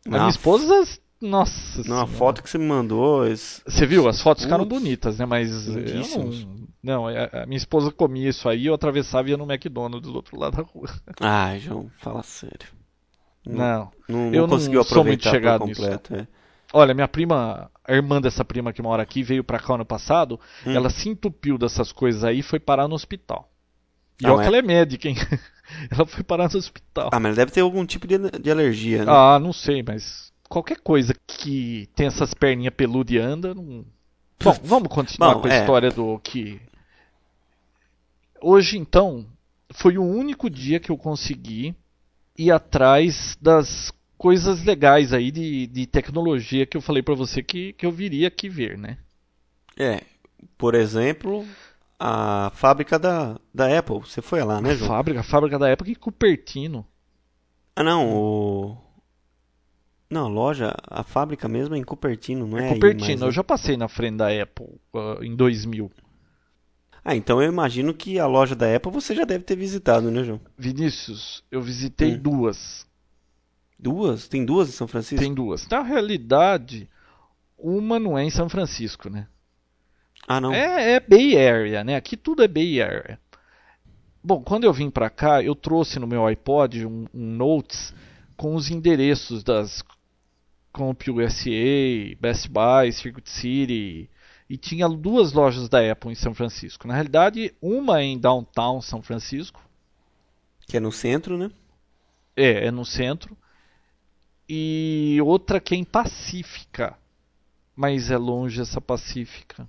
[0.06, 0.86] A minha esposa.
[1.20, 3.26] Nossa Não, a foto que você me mandou.
[3.26, 3.62] Esse...
[3.66, 4.06] Você viu?
[4.08, 5.26] As fotos ficaram bonitas, né?
[5.26, 5.66] Mas.
[5.66, 10.10] Eu não, não, a minha esposa comia isso aí, eu atravessava e ia no McDonald's
[10.10, 10.88] do outro lado da rua.
[11.20, 12.68] Ah, João, fala sério.
[13.46, 13.90] Não.
[14.08, 16.28] Não, não, eu conseguiu não sou muito chegado completo, nisso.
[16.30, 16.44] É.
[16.72, 20.40] Olha, minha prima, a irmã dessa prima que mora aqui, veio pra cá ano passado.
[20.66, 20.72] Hum.
[20.72, 23.50] Ela se entupiu dessas coisas aí e foi parar no hospital.
[24.20, 24.44] E ah, olha mas...
[24.44, 25.16] que ela é médica, hein?
[25.90, 27.10] ela foi parar no hospital.
[27.12, 29.12] Ah, mas deve ter algum tipo de, de alergia, né?
[29.12, 33.84] Ah, não sei, mas qualquer coisa que tem essas perninhas peludas e anda, não...
[34.42, 35.60] Bom, vamos continuar Bom, com a é...
[35.60, 36.60] história do que.
[38.46, 39.24] Hoje, então,
[39.70, 41.74] foi o único dia que eu consegui
[42.36, 47.72] ir atrás das coisas legais aí de, de tecnologia que eu falei para você que,
[47.72, 48.98] que eu viria aqui ver, né?
[49.78, 50.02] É,
[50.58, 51.46] por exemplo,
[51.98, 54.00] a fábrica da, da Apple.
[54.00, 54.90] Você foi lá, né, João?
[54.90, 56.86] A fábrica, a fábrica da Apple em Cupertino.
[57.74, 58.76] Ah, não, o...
[60.10, 62.68] Não, a loja, a fábrica mesmo é em Cupertino, não é?
[62.68, 65.90] É Cupertino, eu já passei na frente da Apple uh, em 2000.
[67.04, 70.24] Ah, então eu imagino que a loja da Apple você já deve ter visitado, né,
[70.24, 70.40] João?
[70.56, 72.18] Vinícius, eu visitei hum.
[72.18, 72.86] duas.
[73.78, 74.26] Duas?
[74.26, 75.22] Tem duas em São Francisco?
[75.22, 75.68] Tem duas.
[75.68, 76.88] Na realidade,
[77.58, 79.26] uma não é em São Francisco, né?
[80.26, 80.54] Ah, não?
[80.54, 81.96] É, é Bay Area, né?
[81.96, 83.18] Aqui tudo é Bay Area.
[84.22, 87.94] Bom, quando eu vim para cá, eu trouxe no meu iPod um, um Notes
[88.34, 89.84] com os endereços das
[90.72, 94.10] Comp USA, Best Buy, Circuit City,
[94.48, 96.86] e tinha duas lojas da Apple em São Francisco.
[96.86, 99.62] Na realidade, uma é em Downtown São Francisco.
[100.66, 101.50] Que é no centro, né?
[102.36, 103.36] É, é no centro
[104.48, 106.96] e outra que é em Pacífica.
[107.74, 109.68] Mas é longe essa Pacífica.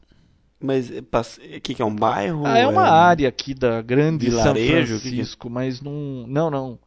[0.60, 0.94] Mas o
[1.42, 2.46] é, que, que é um bairro?
[2.46, 5.54] Ah, é uma é área aqui da grande Vilarejo, São Francisco, que...
[5.54, 6.26] mas não.
[6.28, 6.80] Não, não.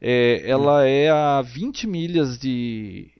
[0.00, 3.10] É, ela é a 20 milhas de.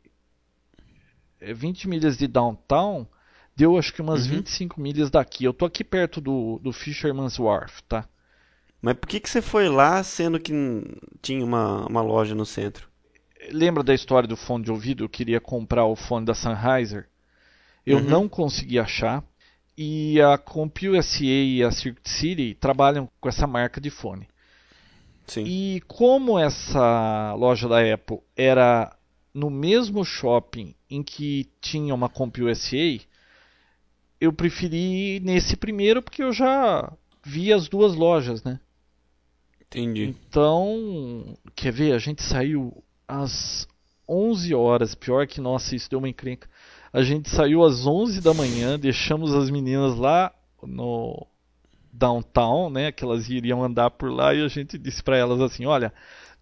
[1.40, 3.06] 20 é, milhas de downtown.
[3.54, 4.36] Deu acho que umas uhum.
[4.36, 5.44] 25 milhas daqui.
[5.44, 8.08] Eu tô aqui perto do, do Fisherman's Wharf, tá?
[8.80, 10.52] Mas por que, que você foi lá sendo que
[11.20, 12.92] tinha uma, uma loja no centro?
[13.50, 15.04] lembra da história do fone de ouvido?
[15.04, 17.08] Eu queria comprar o fone da Sennheiser.
[17.84, 18.04] Eu uhum.
[18.04, 19.24] não consegui achar.
[19.76, 24.28] E a CompUSA e a Circuit City trabalham com essa marca de fone.
[25.26, 25.44] Sim.
[25.46, 28.94] E como essa loja da Apple era
[29.32, 33.00] no mesmo shopping em que tinha uma CompUSA,
[34.22, 36.92] eu preferi ir nesse primeiro porque eu já
[37.24, 38.60] vi as duas lojas, né?
[39.60, 40.14] Entendi.
[40.28, 41.92] Então, quer ver?
[41.92, 43.66] A gente saiu às
[44.08, 44.94] 11 horas.
[44.94, 46.48] Pior que, nossa, isso deu uma encrenca.
[46.92, 50.32] A gente saiu às 11 da manhã, deixamos as meninas lá
[50.62, 51.26] no
[51.92, 55.66] downtown, né, que elas iriam andar por lá e a gente disse para elas assim,
[55.66, 55.92] olha,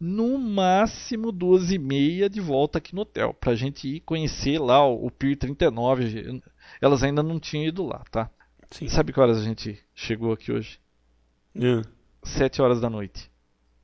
[0.01, 4.87] no máximo duas e meia de volta aqui no hotel, pra gente ir conhecer lá
[4.87, 6.41] o, o Pier 39.
[6.81, 8.31] Elas ainda não tinham ido lá, tá?
[8.71, 8.89] Sim.
[8.89, 10.81] Sabe que horas a gente chegou aqui hoje?
[11.55, 11.87] Yeah.
[12.23, 13.31] Sete horas da noite.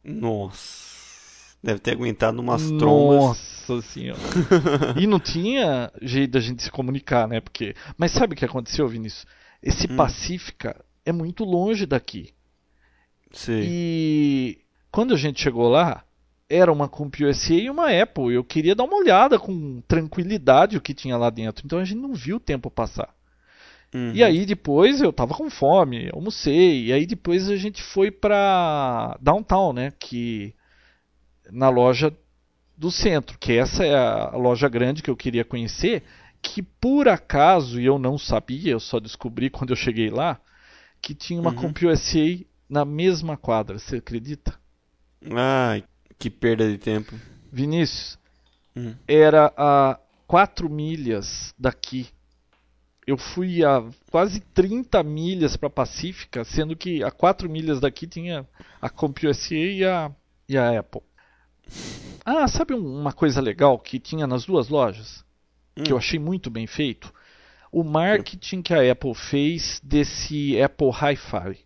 [0.02, 0.96] Nossa.
[1.62, 3.18] Deve ter aguentado umas trombas.
[3.68, 4.20] Nossa senhora.
[4.96, 7.40] e não tinha jeito da gente se comunicar, né?
[7.40, 7.74] Porque...
[7.98, 9.26] Mas sabe o que aconteceu, Vinícius?
[9.62, 9.96] Esse hum.
[9.96, 12.32] Pacífica é muito longe daqui.
[13.32, 13.60] Sim.
[13.64, 14.65] E
[14.96, 16.02] quando a gente chegou lá,
[16.48, 18.32] era uma CompUSA e uma Apple.
[18.32, 21.66] Eu queria dar uma olhada com tranquilidade o que tinha lá dentro.
[21.66, 23.14] Então a gente não viu o tempo passar.
[23.94, 24.12] Uhum.
[24.14, 26.86] E aí depois eu tava com fome, almocei.
[26.86, 29.92] E aí depois a gente foi pra Downtown, né?
[29.98, 30.54] Que
[31.52, 32.10] na loja
[32.74, 36.04] do centro, que essa é a loja grande que eu queria conhecer,
[36.40, 40.40] que por acaso e eu não sabia, eu só descobri quando eu cheguei lá,
[41.02, 41.56] que tinha uma Uhum.
[41.56, 44.58] CompUSA na mesma quadra, você acredita?
[45.34, 45.84] Ai,
[46.18, 47.14] que perda de tempo.
[47.52, 48.18] Vinícius,
[48.76, 48.94] Hum.
[49.08, 52.08] era a 4 milhas daqui.
[53.06, 58.46] Eu fui a quase 30 milhas para Pacífica, sendo que a 4 milhas daqui tinha
[58.82, 60.10] a CompUSA e a,
[60.48, 61.02] e a Apple.
[62.24, 65.24] Ah, sabe um- uma coisa legal que tinha nas duas lojas?
[65.74, 65.98] Que eu Hum.
[65.98, 67.12] achei muito bem feito?
[67.70, 71.58] O marketing que a Apple fez desse Apple Hi-Fi.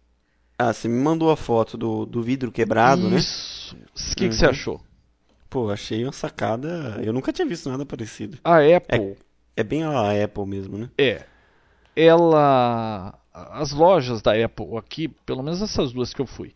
[0.63, 3.17] Ah, você me mandou a foto do, do vidro quebrado, né?
[3.17, 3.75] Isso.
[3.77, 4.51] O que, que você Uhum.
[4.51, 4.81] achou?
[5.49, 7.01] Pô, achei uma sacada.
[7.03, 8.39] Eu nunca tinha visto nada parecido.
[8.45, 9.17] A Apple
[9.57, 10.91] É bem a Apple mesmo, né?
[10.99, 11.25] É.
[11.97, 13.15] Ela.
[13.33, 16.53] As lojas da Apple aqui, pelo menos essas duas que eu fui,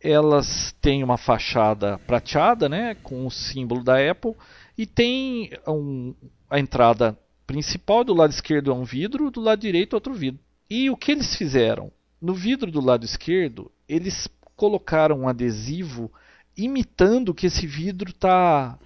[0.00, 2.96] elas têm uma fachada prateada, né?
[3.02, 4.34] Com o símbolo da Apple.
[4.76, 6.14] E tem um-
[6.50, 10.40] a entrada principal, do lado esquerdo é um vidro, do lado direito outro vidro.
[10.70, 11.90] E o que eles fizeram?
[12.20, 16.12] No vidro do lado esquerdo, eles colocaram um adesivo
[16.56, 18.76] imitando que esse vidro está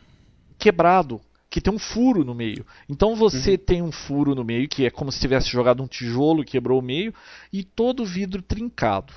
[0.59, 2.67] quebrado, que tem um furo no meio.
[2.89, 6.43] Então você tem um furo no meio, que é como se tivesse jogado um tijolo
[6.43, 7.15] e quebrou o meio,
[7.51, 9.13] e todo o vidro trincado.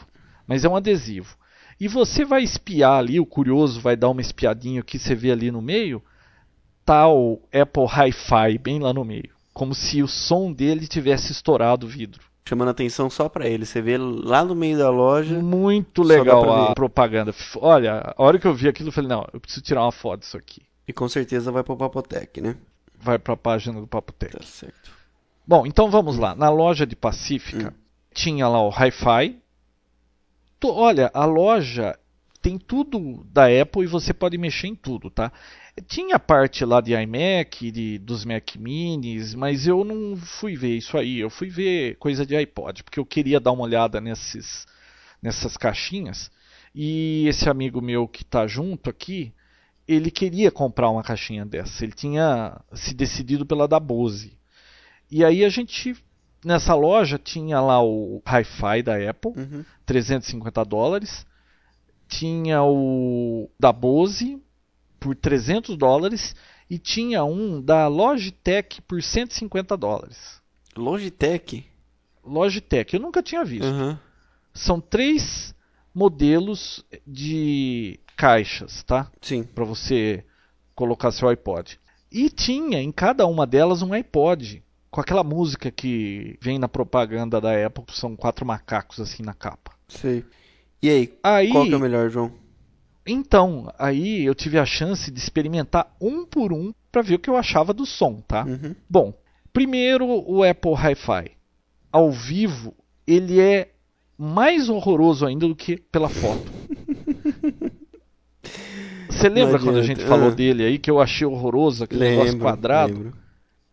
[0.47, 1.35] Mas é um adesivo.
[1.77, 5.51] E você vai espiar ali, o curioso vai dar uma espiadinha que você vê ali
[5.51, 6.01] no meio,
[6.87, 9.35] o Apple Hi-Fi bem lá no meio.
[9.53, 12.21] Como se o som dele tivesse estourado o vidro.
[12.47, 13.65] Chamando atenção só pra ele.
[13.65, 15.39] Você vê lá no meio da loja.
[15.39, 17.33] Muito legal pra a propaganda.
[17.57, 20.19] Olha, a hora que eu vi aquilo, eu falei, não, eu preciso tirar uma foto
[20.19, 20.61] disso aqui.
[20.87, 22.55] E com certeza vai pro Papotec, né?
[22.99, 24.37] Vai para a página do Papo Tech.
[24.37, 24.91] Tá certo.
[25.47, 26.35] Bom, então vamos lá.
[26.35, 27.73] Na loja de Pacífica
[28.13, 29.39] tinha lá o Hi-Fi.
[30.63, 31.97] Olha, a loja
[32.41, 35.31] tem tudo da Apple e você pode mexer em tudo, tá?
[35.87, 40.97] Tinha parte lá de iMac, de, dos Mac Minis, mas eu não fui ver isso
[40.97, 41.19] aí.
[41.19, 44.65] Eu fui ver coisa de iPod, porque eu queria dar uma olhada nesses,
[45.21, 46.31] nessas caixinhas.
[46.73, 49.33] E esse amigo meu que está junto aqui,
[49.85, 51.83] ele queria comprar uma caixinha dessa.
[51.83, 54.37] Ele tinha se decidido pela da Bose.
[55.11, 55.93] E aí a gente,
[56.43, 59.65] nessa loja, tinha lá o Hi-Fi da Apple, Uhum.
[59.85, 61.25] 350 dólares.
[62.07, 64.41] Tinha o da Bose
[65.05, 66.35] por 300 dólares.
[66.67, 70.41] E tinha um da Logitech por 150 dólares.
[70.75, 71.63] Logitech?
[72.23, 73.67] Logitech, eu nunca tinha visto.
[73.67, 73.99] Aham.
[74.51, 75.53] São três
[75.93, 79.11] modelos de caixas, tá?
[79.21, 79.43] Sim.
[79.43, 80.25] para você
[80.73, 81.79] colocar seu iPod.
[82.11, 87.39] E tinha em cada uma delas um iPod com aquela música que vem na propaganda
[87.39, 89.73] da Apple, que são quatro macacos assim na capa.
[89.87, 90.25] Sei.
[90.81, 92.31] E aí, Aí, qual que é o melhor, João?
[93.05, 97.29] Então, aí eu tive a chance de experimentar um por um para ver o que
[97.29, 98.45] eu achava do som, tá?
[98.45, 98.73] Uhum.
[98.89, 99.13] Bom,
[99.53, 101.31] primeiro o Apple Hi-Fi.
[101.91, 102.73] Ao vivo,
[103.05, 103.69] ele é
[104.17, 106.51] mais horroroso ainda do que pela foto.
[109.09, 110.35] Você lembra quando a gente falou Ah.
[110.35, 112.93] dele aí que eu achei horroroso aquele negócio Lembro, quadrado?
[112.93, 113.13] lembro.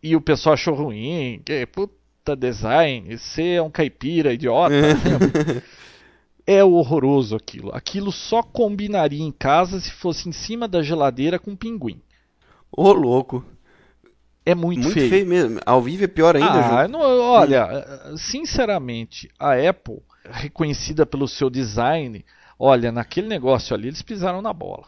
[0.01, 4.73] E o pessoal achou ruim, que puta design, você é um caipira idiota.
[6.45, 7.73] é horroroso aquilo.
[7.73, 12.01] Aquilo só combinaria em casa se fosse em cima da geladeira com pinguim.
[12.71, 13.45] Ô, louco.
[14.45, 15.09] É muito, Muito feio.
[15.09, 15.59] feio mesmo.
[15.65, 17.85] Ao vivo é pior ainda, Ah, não, olha,
[18.17, 22.25] sinceramente, a Apple, reconhecida pelo seu design,
[22.59, 24.83] olha, naquele negócio ali eles pisaram na bola.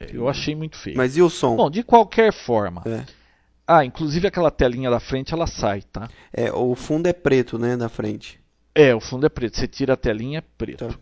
[0.00, 0.96] Eu achei muito feio.
[0.96, 1.54] Mas e o som?
[1.54, 2.82] Bom, de qualquer forma.
[2.84, 3.04] É.
[3.66, 6.08] Ah, inclusive aquela telinha da frente ela sai, tá?
[6.32, 8.40] É, o fundo é preto, né, da frente.
[8.74, 9.56] É, o fundo é preto.
[9.56, 10.88] Você tira a telinha, é preto.
[10.88, 10.98] Tá.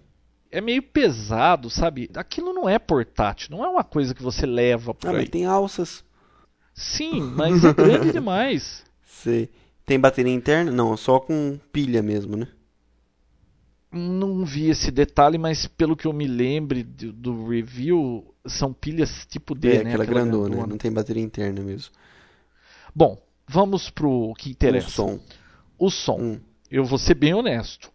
[0.51, 2.11] É meio pesado, sabe?
[2.15, 5.17] Aquilo não é portátil, não é uma coisa que você leva por Ah, aí.
[5.19, 6.05] mas tem alças.
[6.75, 8.85] Sim, mas é grande demais.
[9.05, 9.51] Sei.
[9.87, 10.71] Tem bateria interna?
[10.71, 12.49] Não, só com pilha mesmo, né?
[13.91, 19.27] Não vi esse detalhe, mas pelo que eu me lembre do, do review, são pilhas
[19.27, 19.91] tipo D, É, né?
[19.91, 20.67] aquela grandona, né?
[20.67, 21.93] não tem bateria interna mesmo.
[22.95, 24.89] Bom, vamos pro que interessa.
[24.89, 25.21] O som.
[25.79, 26.21] O som.
[26.21, 26.41] Hum.
[26.73, 27.93] Eu vou ser bem honesto.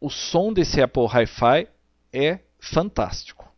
[0.00, 1.66] O som desse Apple Hi-Fi
[2.12, 3.52] é fantástico.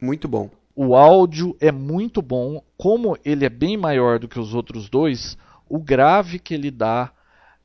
[0.00, 0.50] Muito bom.
[0.76, 2.62] O áudio é muito bom.
[2.76, 5.38] Como ele é bem maior do que os outros dois,
[5.68, 7.10] o grave que ele dá.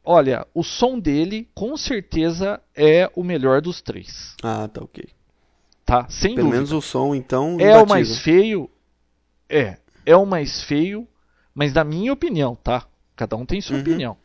[0.02, 4.36] Olha, o som dele com certeza é o melhor dos três.
[4.42, 5.06] Ah, tá ok.
[5.86, 6.08] tá?
[6.08, 6.56] Sem Pelo dúvida.
[6.56, 7.86] menos o som, então, É o imbatível.
[7.88, 8.70] mais feio.
[9.50, 9.78] É.
[10.06, 11.08] É o mais feio,
[11.54, 12.86] mas na minha opinião, tá?
[13.16, 13.82] Cada um tem sua Uhum.
[13.82, 14.18] opinião.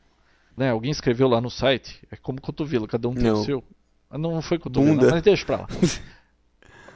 [0.57, 0.71] Né?
[0.71, 2.01] Alguém escreveu lá no site.
[2.11, 3.41] É como cotovelo, cada um tem Não.
[3.41, 3.65] o seu.
[4.11, 5.69] Não foi cotovelo, não, mas deixa pra lá.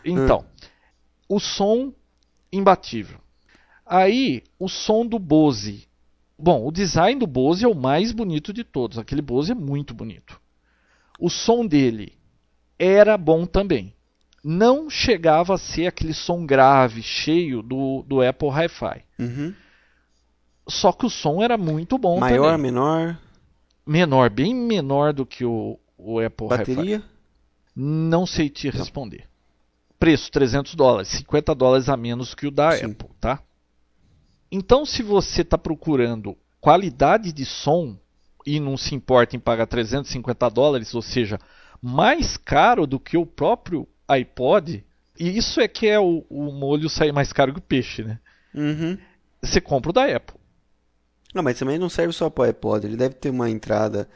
[0.04, 0.44] Então,
[1.28, 1.92] o som
[2.52, 3.18] imbatível.
[3.84, 5.86] Aí, o som do Bose.
[6.38, 8.96] Bom, o design do Bose é o mais bonito de todos.
[8.96, 10.40] Aquele Bose é muito bonito.
[11.18, 12.12] O som dele
[12.78, 13.92] era bom também.
[14.42, 19.04] Não chegava a ser aquele som grave, cheio do, do Apple Hi-Fi.
[19.18, 19.52] Uhum.
[20.68, 22.70] Só que o som era muito bom Maior, também.
[22.70, 23.18] menor,
[23.88, 27.02] Menor, bem menor do que o, o Apple bateria.
[27.74, 29.26] Não sei te responder.
[29.98, 32.84] Preço 300 dólares, 50 dólares a menos que o da Sim.
[32.84, 33.42] Apple, tá?
[34.52, 37.98] Então, se você está procurando qualidade de som
[38.44, 41.38] e não se importa em pagar 350 dólares, ou seja,
[41.80, 44.84] mais caro do que o próprio iPod,
[45.18, 48.20] e isso é que é o, o molho sair mais caro que o peixe, né?
[48.54, 48.98] Uhum.
[49.42, 50.37] Você compra o da Apple.
[51.34, 52.86] Não, mas também não serve só para o iPod.
[52.86, 54.08] Ele deve ter uma entrada.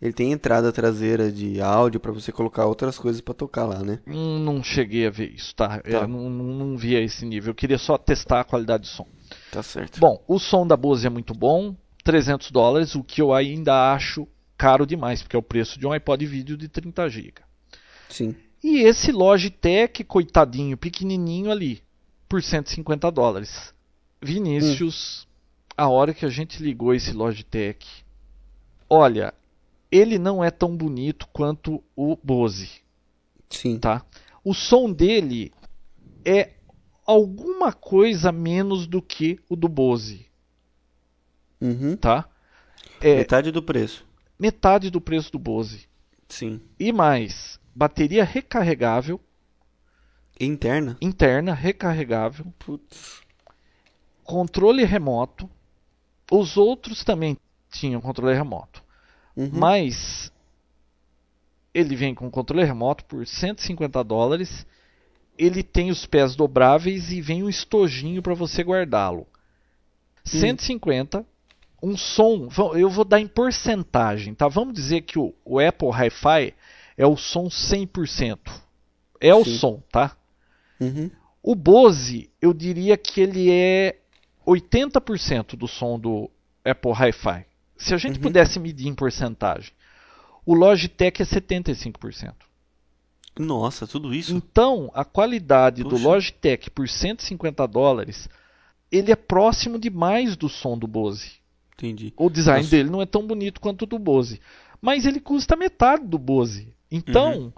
[0.00, 4.00] Ele tem entrada traseira de áudio para você colocar outras coisas para tocar lá, né?
[4.06, 5.78] Hum, Não cheguei a ver isso, tá?
[5.80, 6.06] Tá.
[6.06, 7.50] não, não, não vi a esse nível.
[7.50, 9.06] Eu queria só testar a qualidade de som.
[9.50, 9.98] Tá certo.
[10.00, 14.26] Bom, o som da Bose é muito bom, 300 dólares, o que eu ainda acho
[14.58, 17.32] caro demais, porque é o preço de um iPod vídeo de 30 GB.
[18.08, 18.34] Sim.
[18.62, 21.82] E esse Logitech, coitadinho, pequenininho ali,
[22.28, 23.72] por 150 dólares.
[24.22, 25.26] Vinícius,
[25.76, 27.86] a hora que a gente ligou esse Logitech,
[28.88, 29.34] olha,
[29.90, 32.82] ele não é tão bonito quanto o Bose
[33.50, 33.78] Sim.
[33.78, 34.04] tá?
[34.44, 35.52] O som dele
[36.24, 36.52] é
[37.06, 40.26] alguma coisa menos do que o do Bose,
[41.60, 41.96] Uhum.
[41.96, 42.28] tá?
[43.00, 44.06] É Metade do preço.
[44.38, 45.88] metade do preço do Bose.
[46.28, 46.60] Sim.
[46.78, 49.20] E mais, bateria recarregável,
[50.40, 50.96] Interna?
[51.00, 53.20] interna recarregável, Putz.
[54.24, 55.48] controle remoto.
[56.30, 57.36] Os outros também
[57.70, 58.82] tinham controle remoto,
[59.36, 59.50] Uhum.
[59.52, 60.32] mas
[61.72, 64.64] ele vem com controle remoto por 150 dólares.
[65.36, 69.26] Ele tem os pés dobráveis e vem um estojinho para você guardá-lo.
[70.24, 71.26] 150,
[71.82, 74.48] um som, eu vou dar em porcentagem, tá?
[74.48, 76.54] Vamos dizer que o, o Apple Hi-Fi
[76.96, 78.38] é o som 100%.
[79.20, 79.58] É o Sim.
[79.58, 80.16] som, tá?
[80.80, 81.10] Uhum.
[81.42, 83.98] O Bose, eu diria que ele é
[84.46, 86.30] 80% do som do
[86.64, 87.44] Apple Hi-Fi.
[87.76, 88.22] Se a gente Uhum.
[88.22, 89.72] pudesse medir em porcentagem.
[90.46, 92.34] O Logitech é 75%.
[93.38, 94.34] Nossa, tudo isso?
[94.34, 96.04] Então, a qualidade do Puxa.
[96.08, 98.28] Logitech por 150 dólares,
[98.92, 101.32] ele é próximo demais do som do Bose.
[101.76, 102.12] Entendi.
[102.16, 102.70] O design Nossa.
[102.70, 104.40] dele não é tão bonito quanto o do Bose,
[104.80, 106.72] mas ele custa metade do Bose.
[106.90, 107.52] Então, Uhum.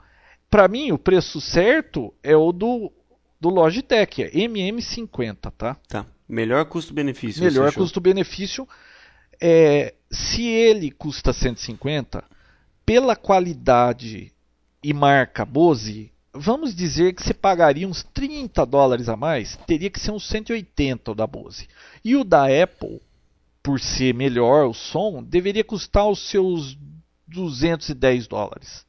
[0.49, 2.91] para mim, o preço certo é o do,
[3.39, 5.77] do Logitech, é MM50, tá?
[5.89, 6.07] Tá.
[6.29, 7.43] Melhor custo-benefício.
[7.43, 8.69] Melhor custo-benefício.
[9.41, 12.25] É, se ele custa 150,
[12.85, 14.33] pela qualidade
[14.83, 20.01] e marca Bose, vamos dizer que você pagaria uns 30 dólares a mais, teria que
[20.01, 21.69] ser uns 180 o da Bose.
[22.05, 23.01] E o da Apple,
[23.63, 26.79] por ser melhor o som, deveria custar os seus
[27.27, 28.87] 210 dólares.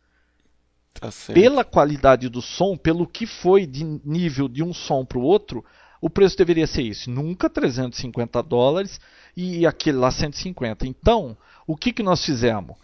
[0.94, 1.10] Tá.
[1.34, 5.64] Pela qualidade do som, pelo que foi de nível de um som para o outro,
[6.02, 7.10] o preço deveria ser isso.
[7.10, 9.00] Nunca 350 dólares
[9.36, 10.88] e aquele lá 150.
[10.88, 12.76] Então, o que, que nós fizemos?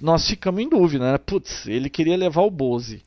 [0.00, 1.18] Nós ficamos em dúvida, né?
[1.18, 3.02] Putz, ele queria levar o Bose.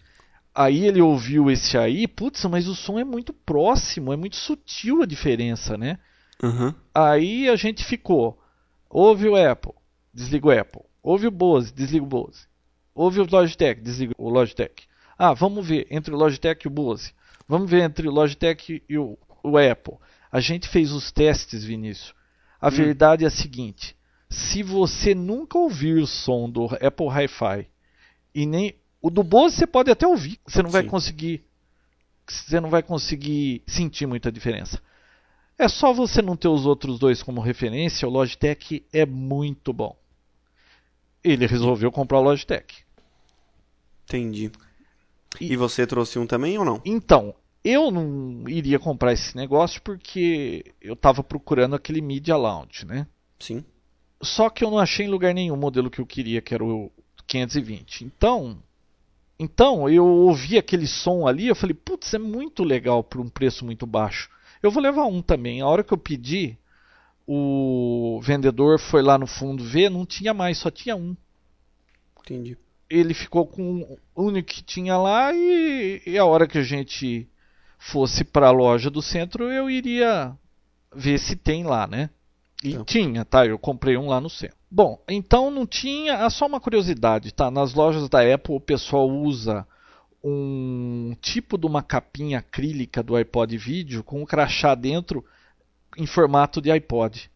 [0.54, 5.02] Aí ele ouviu esse aí, putz, mas o som é muito próximo, é muito sutil
[5.02, 6.00] a diferença, né?
[6.42, 6.74] Uhum.
[6.94, 8.40] Aí a gente ficou.
[8.90, 9.74] Ouve o Apple,
[10.14, 10.82] desliga o Apple.
[11.04, 12.48] Ouve o Bose, desliga o Bose.
[12.94, 14.88] Ouve o Logitech, desliga o Logitech.
[15.18, 17.14] Ah, vamos ver entre o Logitech e o Bose.
[17.48, 19.18] Vamos ver entre o Logitech e o,
[19.50, 19.96] o Apple.
[20.32, 22.14] A gente fez os testes, Vinícius.
[22.60, 23.96] A verdade é a seguinte:
[24.30, 27.68] se você nunca ouvir o som do Apple Hi-Fi
[28.34, 30.90] e nem o do Bose você pode até ouvir, você não vai Sim.
[30.90, 31.44] conseguir
[32.28, 34.82] você não vai conseguir sentir muita diferença.
[35.60, 39.96] É só você não ter os outros dois como referência, o Logitech é muito bom.
[41.24, 42.84] Ele resolveu comprar o Logitech.
[44.06, 44.52] Entendi.
[45.40, 46.82] E- E você trouxe um também ou não?
[46.84, 47.34] Então,
[47.66, 53.08] eu não iria comprar esse negócio porque eu estava procurando aquele Media Lounge, né?
[53.40, 53.66] Sim.
[54.22, 56.64] Só que eu não achei em lugar nenhum o modelo que eu queria, que era
[56.64, 56.92] o
[57.26, 58.06] 520.
[58.06, 58.62] Então,
[59.40, 63.66] então eu ouvi aquele som ali, eu falei, putz, é muito legal por um preço
[63.66, 64.30] muito baixo.
[64.62, 65.62] Eu vou levar um também.
[65.62, 66.56] A hora que eu pedi,
[67.26, 71.18] o vendedor foi lá no fundo ver, não tinha mais, só tinha um.
[72.22, 72.58] Entendi.
[72.90, 77.28] ele ficou com o único que tinha lá e, e a hora que a gente
[77.78, 80.34] fosse para a loja do centro eu iria
[80.94, 82.10] ver se tem lá, né?
[82.64, 82.86] E Então.
[82.86, 83.46] tinha, tá?
[83.46, 84.56] Eu comprei um lá no centro.
[84.72, 86.26] Bom, então não tinha.
[86.26, 87.52] Ah, só uma curiosidade, tá?
[87.52, 89.66] Nas lojas da Apple o pessoal usa
[90.24, 95.24] um tipo de uma capinha acrílica do iPod vídeo com um crachá dentro
[95.98, 97.30] em formato de iPod.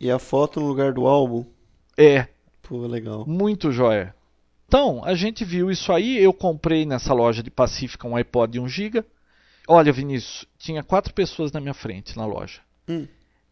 [0.00, 1.44] E a foto no lugar do álbum?
[1.96, 2.26] É,
[2.62, 3.24] Pô, legal.
[3.26, 4.14] muito joia.
[4.66, 6.16] Então, a gente viu isso aí.
[6.18, 9.04] Eu comprei nessa loja de Pacífica um iPod de 1 GB.
[9.68, 12.60] Olha, Vinícius, tinha quatro pessoas na minha frente na loja.
[12.88, 13.06] Hum.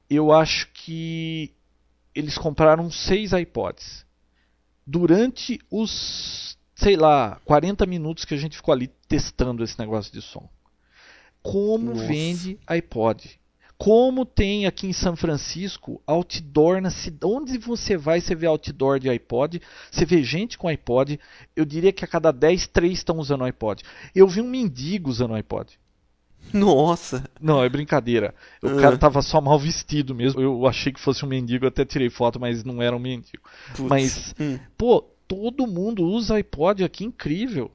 [0.08, 1.54] Eu acho que
[2.14, 4.04] eles compraram seis iPods.
[4.86, 10.20] Durante os, sei lá, 40 minutos que a gente ficou ali testando esse negócio de
[10.20, 10.48] som.
[11.42, 12.06] Como Nossa.
[12.06, 13.38] vende iPod?
[13.78, 17.32] Como tem aqui em São Francisco outdoor na cidade.
[17.32, 19.62] Onde você vai, você vê outdoor de iPod.
[19.90, 21.18] Você vê gente com iPod.
[21.56, 23.82] Eu diria que a cada 10, 3 estão usando iPod.
[24.14, 25.78] Eu vi um mendigo usando iPod.
[26.52, 27.24] Nossa!
[27.40, 28.34] Não, é brincadeira.
[28.62, 28.80] O Ah.
[28.80, 30.40] cara tava só mal vestido mesmo.
[30.40, 33.42] Eu achei que fosse um mendigo, até tirei foto, mas não era um mendigo.
[33.76, 33.80] Putz.
[33.88, 34.58] Mas- Hum.
[34.76, 37.70] Pô, todo mundo usa iPod aqui, incrível.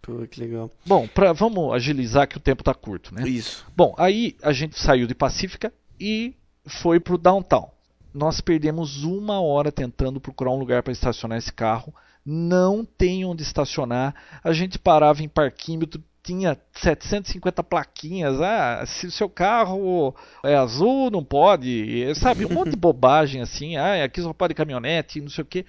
[0.00, 0.70] Pô, que legal.
[0.86, 3.28] Bom, pra, vamos agilizar que o tempo tá curto, né?
[3.28, 3.66] Isso.
[3.76, 6.34] Bom, aí a gente saiu de Pacífica e
[6.64, 7.70] foi pro downtown.
[8.14, 11.92] Nós perdemos uma hora tentando procurar um lugar para estacionar esse carro.
[12.24, 14.14] Não tem onde estacionar.
[14.42, 18.40] A gente parava em parquímetro, tinha 750 plaquinhas.
[18.40, 20.12] Ah, se o seu carro
[20.42, 22.12] é azul, não pode.
[22.16, 23.76] Sabe, um monte de bobagem assim.
[23.76, 25.64] Ah, aqui só pode caminhonete, não sei o que.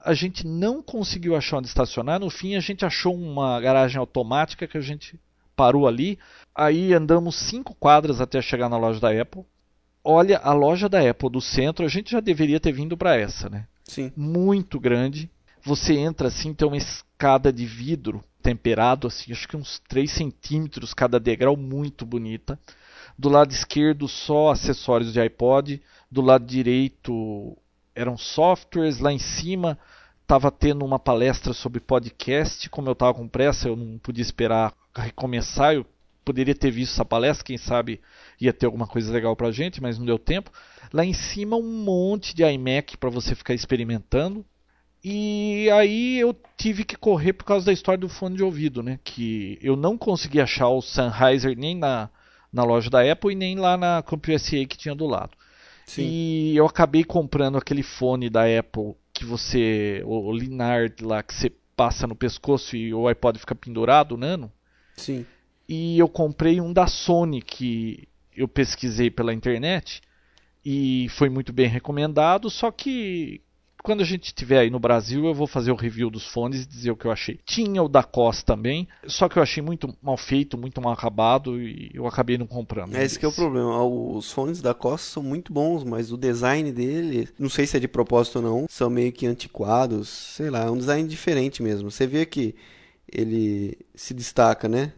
[0.00, 2.18] A gente não conseguiu achar onde estacionar.
[2.18, 5.20] No fim, a gente achou uma garagem automática que a gente
[5.54, 6.18] parou ali.
[6.54, 9.44] Aí andamos cinco quadras até chegar na loja da Apple.
[10.02, 13.50] Olha, a loja da Apple do centro, a gente já deveria ter vindo para essa,
[13.50, 13.66] né?
[13.84, 14.10] Sim.
[14.16, 15.30] Muito grande.
[15.62, 20.94] Você entra assim, tem uma escada de vidro temperado, assim, acho que uns 3 centímetros
[20.94, 22.58] cada degrau, muito bonita.
[23.18, 25.82] Do lado esquerdo, só acessórios de iPod.
[26.10, 27.54] Do lado direito,
[27.94, 29.00] eram softwares.
[29.00, 29.78] Lá em cima,
[30.22, 32.70] estava tendo uma palestra sobre podcast.
[32.70, 35.74] Como eu estava com pressa, eu não podia esperar recomeçar.
[35.74, 35.84] Eu
[36.24, 38.00] poderia ter visto essa palestra, quem sabe
[38.40, 40.50] ia ter alguma coisa legal pra gente, mas não deu tempo.
[40.90, 44.42] Lá em cima, um monte de iMac para você ficar experimentando.
[45.10, 49.00] E aí eu tive que correr por causa da história do fone de ouvido, né?
[49.02, 52.10] Que eu não consegui achar o Sennheiser nem na,
[52.52, 55.30] na loja da Apple e nem lá na CompUSA que tinha do lado.
[55.86, 56.02] Sim.
[56.02, 60.02] E eu acabei comprando aquele fone da Apple que você.
[60.04, 64.52] O, o Linard lá que você passa no pescoço e o iPod fica pendurado, nano.
[64.94, 65.24] Sim.
[65.66, 68.06] E eu comprei um da Sony que
[68.36, 70.02] eu pesquisei pela internet
[70.62, 73.40] e foi muito bem recomendado, só que
[73.88, 76.68] quando a gente estiver aí no Brasil, eu vou fazer o review dos fones e
[76.68, 77.40] dizer o que eu achei.
[77.46, 81.58] Tinha o da COS também, só que eu achei muito mal feito, muito mal acabado
[81.58, 82.94] e eu acabei não comprando.
[82.94, 83.82] É esse que é o problema.
[83.82, 87.80] Os fones da Costa são muito bons, mas o design dele, não sei se é
[87.80, 91.90] de propósito ou não, são meio que antiquados, sei lá, é um design diferente mesmo.
[91.90, 92.54] Você vê que
[93.10, 94.92] ele se destaca, né?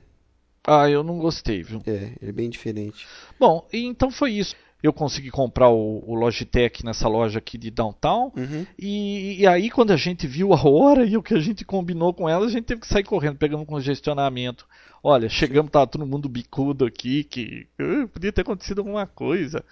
[0.65, 1.81] Ah, eu não gostei, viu?
[1.87, 3.07] É, ele é bem diferente.
[3.39, 4.57] Bom, então foi isso.
[4.83, 8.33] Eu consegui comprar o, o Logitech nessa loja aqui de downtown.
[8.37, 8.67] Uhum.
[8.79, 12.15] E, e aí, quando a gente viu a hora e o que a gente combinou
[12.15, 14.67] com ela, a gente teve que sair correndo, pegamos congestionamento.
[15.03, 19.65] Olha, chegamos, tava todo mundo bicudo aqui, que "Ah, podia ter acontecido alguma coisa.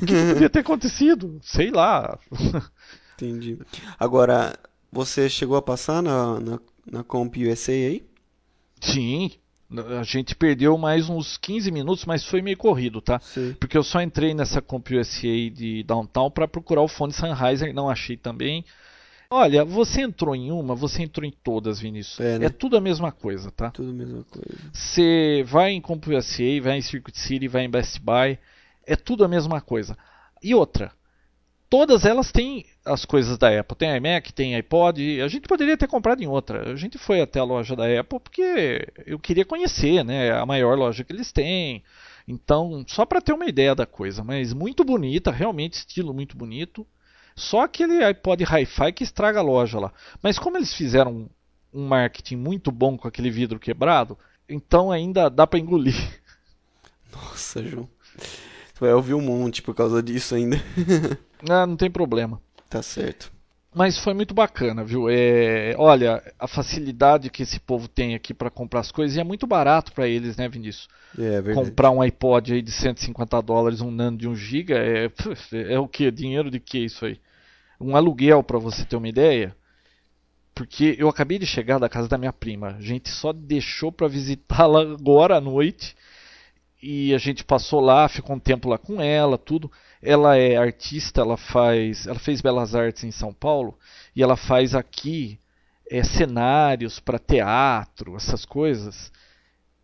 [0.00, 1.38] Que podia ter acontecido?
[1.42, 2.18] Sei lá.
[3.16, 3.58] Entendi.
[3.98, 4.54] Agora,
[4.92, 6.60] você chegou a passar na, na,
[6.90, 8.04] na Comp USA aí?
[8.80, 9.30] Sim,
[9.98, 13.18] a gente perdeu mais uns 15 minutos, mas foi meio corrido, tá?
[13.20, 13.54] Sei.
[13.54, 18.16] Porque eu só entrei nessa CompUSA de downtown para procurar o fone Sennheiser, não achei
[18.16, 18.64] também.
[19.30, 22.20] Olha, você entrou em uma, você entrou em todas, Vinícius.
[22.20, 22.48] É, né?
[22.48, 23.70] tudo a mesma coisa, tá?
[23.70, 24.70] Tudo a mesma coisa.
[24.72, 28.38] Você vai em CompUSA, vai em Circuit City, vai em Best Buy,
[28.86, 29.96] é tudo a mesma coisa.
[30.42, 30.92] E outra,
[31.68, 33.76] todas elas têm as coisas da Apple.
[33.76, 35.20] Tem iMac, tem iPod.
[35.20, 36.72] A gente poderia ter comprado em outra.
[36.72, 40.32] A gente foi até a loja da Apple porque eu queria conhecer, né?
[40.32, 41.82] A maior loja que eles têm.
[42.26, 46.86] Então, só para ter uma ideia da coisa, mas muito bonita, realmente estilo muito bonito.
[47.36, 49.92] Só aquele iPod Hi-Fi que estraga a loja lá.
[50.22, 51.28] Mas como eles fizeram
[51.72, 54.16] um marketing muito bom com aquele vidro quebrado,
[54.48, 55.96] então ainda dá para engolir.
[57.12, 57.88] Nossa, João.
[58.16, 60.56] Você vai ouvir um monte por causa disso ainda.
[61.46, 62.40] Ah, não tem problema.
[62.74, 63.32] Tá certo.
[63.72, 65.08] Mas foi muito bacana, viu?
[65.08, 69.24] É, olha, a facilidade que esse povo tem aqui para comprar as coisas e é
[69.24, 70.88] muito barato para eles, né, Vinícius?
[71.16, 71.70] É verdade.
[71.70, 75.10] Comprar um iPod aí de 150 dólares, um nano de 1 GB, é,
[75.72, 76.10] é o que?
[76.10, 77.20] Dinheiro de que isso aí?
[77.80, 79.56] Um aluguel, para você ter uma ideia.
[80.54, 82.76] porque eu acabei de chegar da casa da minha prima.
[82.76, 85.96] A gente só deixou para visitá-la agora à noite.
[86.82, 89.72] E a gente passou lá, ficou um tempo lá com ela, tudo.
[90.04, 93.78] Ela é artista, ela faz, ela fez belas artes em São Paulo
[94.14, 95.38] e ela faz aqui
[95.90, 99.10] é, cenários para teatro, essas coisas.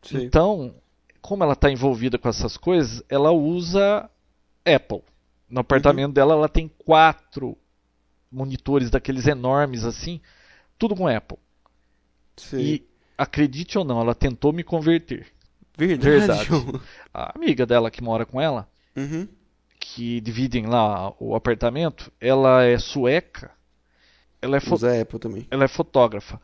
[0.03, 0.25] Sim.
[0.25, 0.75] Então,
[1.21, 4.09] como ela está envolvida com essas coisas, ela usa
[4.65, 5.03] Apple.
[5.49, 6.15] No apartamento uhum.
[6.15, 7.57] dela, ela tem quatro
[8.31, 10.21] monitores daqueles enormes assim,
[10.79, 11.39] tudo com Apple.
[12.37, 12.59] Sim.
[12.59, 15.27] E acredite ou não, ela tentou me converter.
[15.77, 16.49] Verdade.
[16.49, 16.49] Verdade.
[17.13, 19.27] A amiga dela que mora com ela, uhum.
[19.81, 23.51] Que dividem lá o apartamento, ela é sueca.
[24.43, 25.47] Ela é usa Apple também.
[25.51, 26.41] Ela é fotógrafa.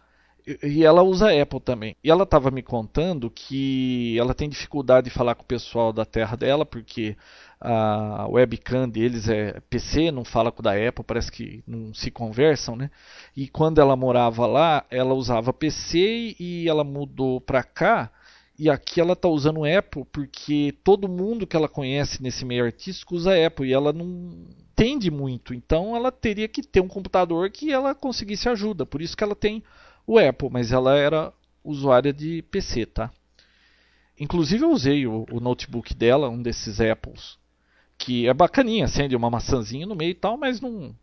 [0.63, 1.97] E ela usa Apple também.
[2.03, 6.05] E ela estava me contando que ela tem dificuldade de falar com o pessoal da
[6.05, 7.17] terra dela, porque
[7.61, 12.11] a webcam deles é PC, não fala com o da Apple, parece que não se
[12.13, 12.91] conversam, né?
[13.37, 18.11] E quando ela morava lá, ela usava PC e ela mudou para cá.
[18.59, 23.15] E aqui ela está usando Apple porque todo mundo que ela conhece nesse meio artístico
[23.15, 25.53] usa Apple e ela não entende muito.
[25.53, 28.87] Então ela teria que ter um computador que ela conseguisse ajuda.
[28.87, 29.63] Por isso que ela tem
[30.07, 31.33] o Apple, mas ela era
[31.63, 33.11] usuária de PC, tá?
[34.19, 37.37] Inclusive eu usei o, o notebook dela, um desses Apples,
[37.99, 40.95] que é bacaninha, acende uma maçãzinha no meio e tal, mas não,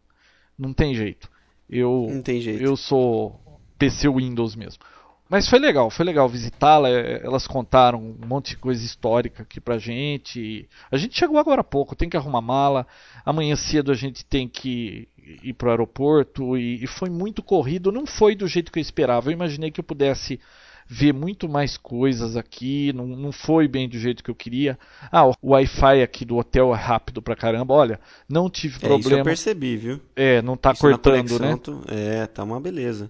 [0.57, 1.29] não tem jeito.
[1.69, 2.63] Eu, não tem jeito.
[2.63, 3.39] Eu sou
[3.77, 4.81] PC Windows mesmo.
[5.29, 6.89] Mas foi legal, foi legal visitá-la.
[6.89, 10.67] É, elas contaram um monte de coisa histórica aqui pra gente.
[10.91, 12.85] A gente chegou agora há pouco, tem que arrumar mala.
[13.25, 15.07] Amanhã cedo a gente tem que
[15.41, 16.57] ir pro aeroporto.
[16.57, 17.91] E, e foi muito corrido.
[17.91, 19.29] Não foi do jeito que eu esperava.
[19.29, 20.39] Eu imaginei que eu pudesse
[20.85, 22.91] ver muito mais coisas aqui.
[22.93, 24.77] Não, não foi bem do jeito que eu queria.
[25.11, 27.73] Ah, o Wi-Fi aqui do hotel é rápido pra caramba.
[27.73, 27.99] Olha,
[28.29, 28.97] não tive problema.
[28.97, 30.01] É, isso eu percebi, viu?
[30.15, 31.57] É, não tá isso cortando, né?
[31.87, 33.09] É, tá uma beleza.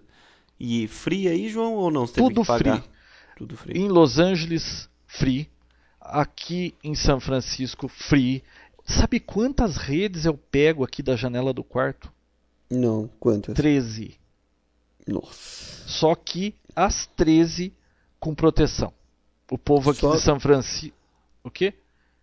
[0.66, 2.08] E free aí, João, ou não?
[2.08, 2.82] Você Tudo free.
[3.36, 3.78] Tudo free.
[3.78, 5.50] Em Los Angeles, free.
[6.00, 8.42] Aqui em São Francisco, free.
[8.86, 12.10] Sabe quantas redes eu pego aqui da janela do quarto?
[12.70, 13.54] Não, quantas?
[13.56, 14.18] 13.
[15.06, 15.86] Nossa.
[15.86, 17.74] Só que as 13
[18.18, 18.94] com proteção.
[19.52, 20.16] O povo aqui Só...
[20.16, 20.96] de São Francisco.
[21.44, 21.74] O quê?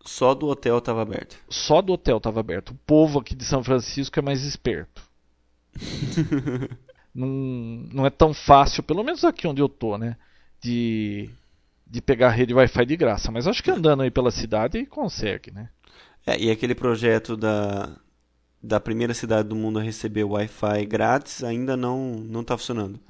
[0.02, 1.36] Só do hotel estava aberto.
[1.50, 2.70] Só do hotel estava aberto.
[2.70, 5.02] O povo aqui de São Francisco é mais esperto.
[7.14, 7.28] não,
[7.92, 10.16] não é tão fácil, pelo menos aqui onde eu tô, né?
[10.60, 11.30] De,
[11.86, 13.30] de pegar a rede Wi-Fi de graça.
[13.30, 15.68] Mas acho que andando aí pela cidade consegue, né?
[16.26, 17.96] É, e aquele projeto da,
[18.62, 23.00] da primeira cidade do mundo a receber Wi-Fi grátis ainda não não está funcionando.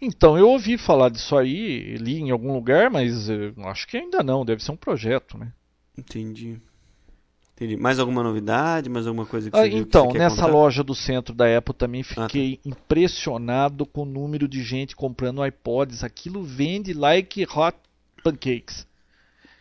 [0.00, 3.28] Então, eu ouvi falar disso aí, li em algum lugar, mas
[3.64, 5.50] acho que ainda não, deve ser um projeto, né?
[5.96, 6.60] Entendi.
[7.56, 7.76] Entendi.
[7.76, 8.90] Mais alguma novidade?
[8.90, 11.74] Mais alguma coisa que você ah, viu Então, que nessa loja do centro da Apple
[11.74, 12.68] também fiquei ah, tá.
[12.70, 16.04] impressionado com o número de gente comprando iPods.
[16.04, 17.78] Aquilo vende like hot
[18.22, 18.86] pancakes.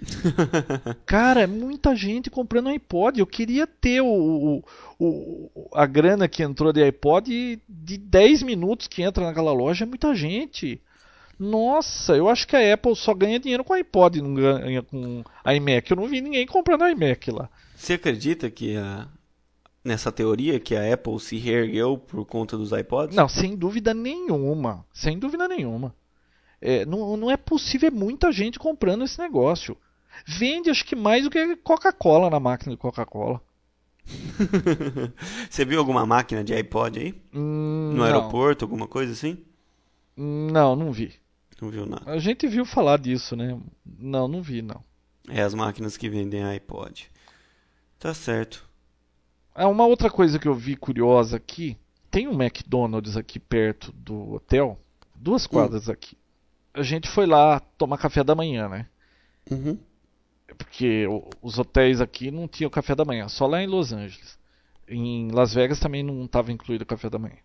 [1.06, 3.18] Cara, é muita gente comprando iPod.
[3.18, 4.64] Eu queria ter o, o,
[5.00, 9.86] o, a grana que entrou de iPod de 10 minutos que entra naquela loja.
[9.86, 10.82] É muita gente.
[11.38, 15.92] Nossa, eu acho que a Apple só ganha dinheiro com iPod, não ganha com iMac.
[15.92, 17.50] Eu não vi ninguém comprando iMac lá.
[17.76, 19.08] Você acredita que a,
[19.84, 23.16] nessa teoria que a Apple se reergueu por conta dos iPods?
[23.16, 24.86] Não, sem dúvida nenhuma.
[24.94, 25.94] Sem dúvida nenhuma.
[26.62, 29.78] É, não, não é possível, é muita gente comprando esse negócio.
[30.26, 33.42] Vende acho que mais do que Coca-Cola na máquina de Coca-Cola.
[35.50, 37.22] Você viu alguma máquina de iPod aí?
[37.34, 38.04] Hum, no não.
[38.04, 39.38] aeroporto, alguma coisa assim?
[40.16, 41.14] Não, não vi.
[41.62, 42.12] Não viu nada.
[42.12, 43.60] A gente viu falar disso, né?
[43.86, 44.84] Não, não vi, não.
[45.30, 47.10] É as máquinas que vendem iPod.
[47.98, 48.68] Tá certo.
[49.54, 51.78] Ah, uma outra coisa que eu vi curiosa aqui.
[52.12, 54.80] Tem um McDonald's aqui perto do hotel.
[55.16, 55.50] Duas hum.
[55.50, 56.18] quadras aqui.
[56.74, 58.88] A gente foi lá tomar café da manhã, né?
[59.50, 59.78] Uhum.
[60.58, 61.06] Porque
[61.42, 64.38] os hotéis aqui não tinham café da manhã, só lá em Los Angeles.
[64.88, 67.38] Em Las Vegas também não estava incluído o café da manhã.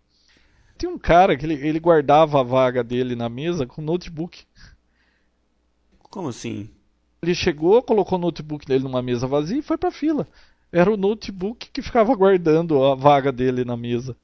[0.81, 4.43] Tem um cara que ele, ele guardava a vaga dele na mesa com notebook.
[6.09, 6.71] Como assim?
[7.21, 10.27] Ele chegou, colocou o notebook dele numa mesa vazia e foi pra fila.
[10.71, 14.17] Era o notebook que ficava guardando a vaga dele na mesa.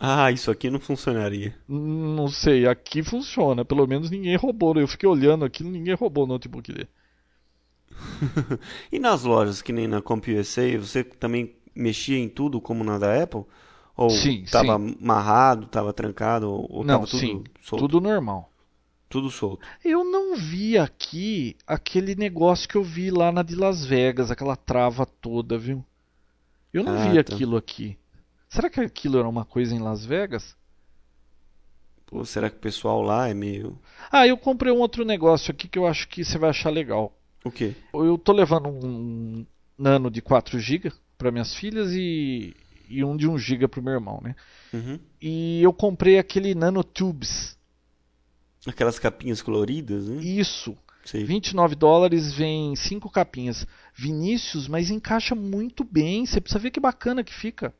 [0.00, 1.54] Ah, isso aqui não funcionaria.
[1.68, 3.62] Não sei, aqui funciona.
[3.62, 4.74] Pelo menos ninguém roubou.
[4.78, 6.88] Eu fiquei olhando aqui, ninguém roubou o notebook dele.
[8.90, 13.22] e nas lojas, que nem na CompUSA, você também mexia em tudo como na da
[13.22, 13.44] Apple?
[13.96, 17.82] Ou estava amarrado, estava trancado, ou Não, tudo sim, solto?
[17.86, 18.50] tudo normal.
[19.08, 19.64] Tudo solto.
[19.84, 24.56] Eu não vi aqui aquele negócio que eu vi lá na de Las Vegas, aquela
[24.56, 25.84] trava toda, viu?
[26.72, 27.34] Eu não ah, vi tá.
[27.34, 27.96] aquilo aqui.
[28.48, 30.56] Será que aquilo era uma coisa em Las Vegas?
[32.06, 33.78] Pô, será que o pessoal lá é meio.
[34.10, 37.16] Ah, eu comprei um outro negócio aqui que eu acho que você vai achar legal.
[37.44, 37.74] O quê?
[37.92, 39.46] Eu tô levando um
[39.78, 42.54] nano de 4 GB para minhas filhas e,
[42.88, 44.34] e um de 1 GB pro meu irmão, né?
[44.72, 44.98] Uhum.
[45.20, 47.56] E eu comprei aquele nanotubes.
[48.66, 50.22] Aquelas capinhas coloridas, né?
[50.22, 50.76] Isso.
[51.04, 51.22] Sei.
[51.22, 53.66] 29 dólares vem 5 capinhas.
[53.94, 56.24] Vinícius, mas encaixa muito bem.
[56.24, 57.74] Você precisa ver que bacana que fica.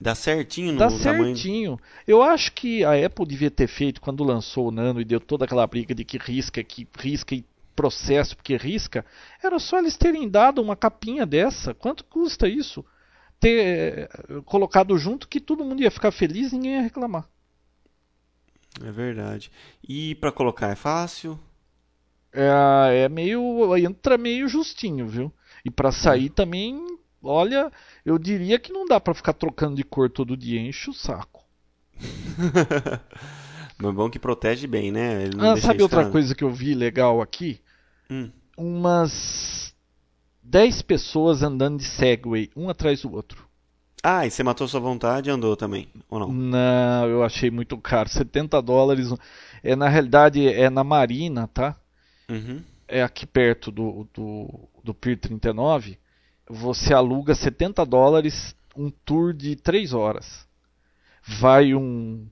[0.00, 1.36] Dá certinho no Dá tamanho.
[1.36, 1.80] certinho.
[2.06, 5.44] Eu acho que a Apple devia ter feito quando lançou o Nano e deu toda
[5.44, 7.44] aquela briga de que risca, que risca e
[7.74, 9.04] processo porque risca.
[9.42, 11.74] Era só eles terem dado uma capinha dessa.
[11.74, 12.84] Quanto custa isso?
[13.38, 14.08] Ter eh,
[14.44, 17.28] colocado junto que todo mundo ia ficar feliz e ninguém ia reclamar.
[18.82, 19.50] É verdade.
[19.86, 21.38] E pra colocar é fácil?
[22.32, 23.76] É, é meio.
[23.76, 25.32] entra meio justinho, viu?
[25.64, 27.72] E pra sair também, olha,
[28.04, 31.44] eu diria que não dá pra ficar trocando de cor todo dia, enche o saco.
[33.78, 35.24] Mas é bom que protege bem, né?
[35.38, 37.60] Ah, sabe outra coisa que eu vi legal aqui?
[38.10, 38.30] Hum.
[38.56, 39.65] Umas
[40.48, 43.46] 10 pessoas andando de Segway, um atrás do outro.
[44.02, 46.32] Ah, e você matou sua vontade e andou também, ou não?
[46.32, 49.12] Não, eu achei muito caro, 70 dólares.
[49.62, 51.76] É na realidade é na Marina, tá?
[52.28, 52.60] Uhum.
[52.88, 55.96] é aqui perto do, do, do Pier 39,
[56.48, 60.46] você aluga 70 dólares um tour de 3 horas.
[61.24, 62.26] Vai um,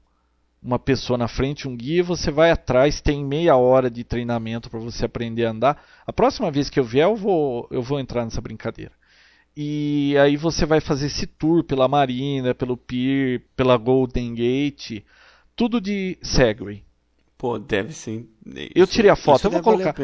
[0.64, 4.80] uma pessoa na frente, um guia, você vai atrás, tem meia hora de treinamento para
[4.80, 5.84] você aprender a andar.
[6.06, 8.92] A próxima vez que eu vier, eu vou, eu vou entrar nessa brincadeira.
[9.56, 15.04] E aí você vai fazer esse tour pela Marina, pelo Pier, pela Golden Gate,
[15.54, 16.82] tudo de Segway.
[17.38, 18.26] Pô, deve ser.
[18.74, 19.94] Eu isso- tirei a foto, eu vou colocar.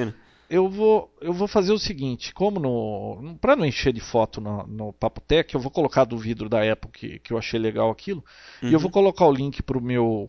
[0.48, 4.66] eu vou, eu vou fazer o seguinte, como no, para não encher de foto no,
[4.66, 7.90] no Papo Tech, eu vou colocar do vidro da Apple que, que eu achei legal
[7.90, 8.22] aquilo,
[8.62, 8.78] e eu Uhum.
[8.78, 10.28] vou colocar o link pro meu,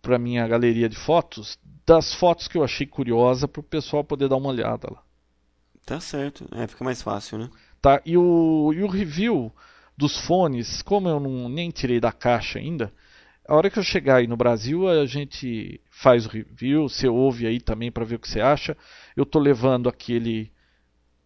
[0.00, 4.28] pra minha galeria de fotos das fotos que eu achei curiosa para o pessoal poder
[4.28, 5.02] dar uma olhada lá,
[5.84, 6.46] Tá certo.
[6.52, 7.50] É, fica mais fácil, né?
[7.82, 8.00] tá?
[8.04, 9.52] E o, e o review
[9.96, 12.92] dos fones, como eu não nem tirei da caixa ainda,
[13.46, 17.46] a hora que eu chegar aí no Brasil, a gente faz o review, você ouve
[17.46, 18.76] aí também para ver o que você acha.
[19.16, 20.52] Eu tô levando aquele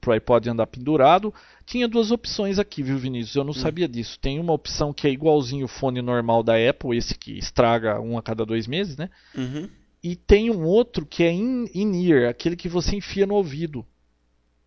[0.04, 1.32] pro iPod andar pendurado.
[1.64, 3.36] Tinha duas opções aqui, viu, Vinícius?
[3.36, 4.18] Eu não sabia disso.
[4.20, 8.18] Tem uma opção que é igualzinho o fone normal da Apple, esse que estraga um
[8.18, 9.08] a cada dois meses, né?
[9.34, 9.68] Uhum.
[10.02, 13.84] E tem um outro que é in- in-ear, aquele que você enfia no ouvido.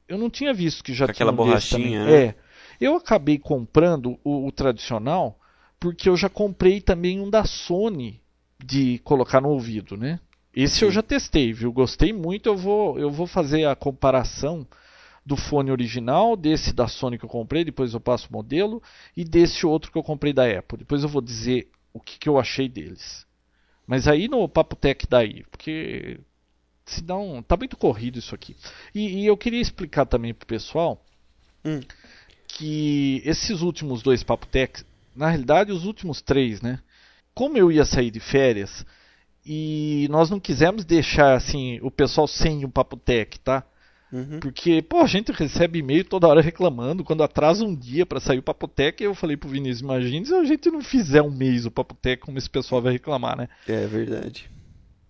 [0.08, 2.24] Eu não tinha visto que já Com tinha aquela um borrachinha, né?
[2.26, 2.36] É.
[2.82, 5.40] Eu acabei comprando o, o tradicional
[5.80, 8.20] porque eu já comprei também um da Sony
[8.64, 10.20] de colocar no ouvido, né?
[10.56, 10.96] Esse eu Sim.
[10.96, 11.72] já testei, viu?
[11.72, 12.50] Gostei muito.
[12.50, 14.66] Eu vou, eu vou fazer a comparação
[15.28, 18.82] do fone original, desse da Sony que eu comprei, depois eu passo o modelo,
[19.16, 20.78] e desse outro que eu comprei da Apple.
[20.78, 23.28] Depois eu vou dizer o que, que eu achei deles.
[23.86, 26.22] Mas aí no Papo Tech daí, porque
[26.86, 28.56] se dá um, tá muito corrido isso aqui.
[28.96, 31.04] E, e eu queria explicar também pro pessoal
[31.66, 31.82] Hum.
[32.48, 34.82] que esses últimos dois Papo Tech,
[35.14, 36.80] na realidade os últimos três, né?
[37.34, 38.86] Como eu ia sair de férias
[39.46, 43.66] e nós não quisemos deixar assim o pessoal sem o Papo Tech, tá?
[44.12, 44.40] Uhum.
[44.40, 47.04] Porque, pô, a gente recebe e-mail toda hora reclamando.
[47.04, 50.44] Quando atrasa um dia para sair o Papotec, eu falei pro Vinícius, imagine se a
[50.44, 53.50] gente não fizer um mês o Papotec, como esse pessoal vai reclamar, né?
[53.68, 54.50] É verdade.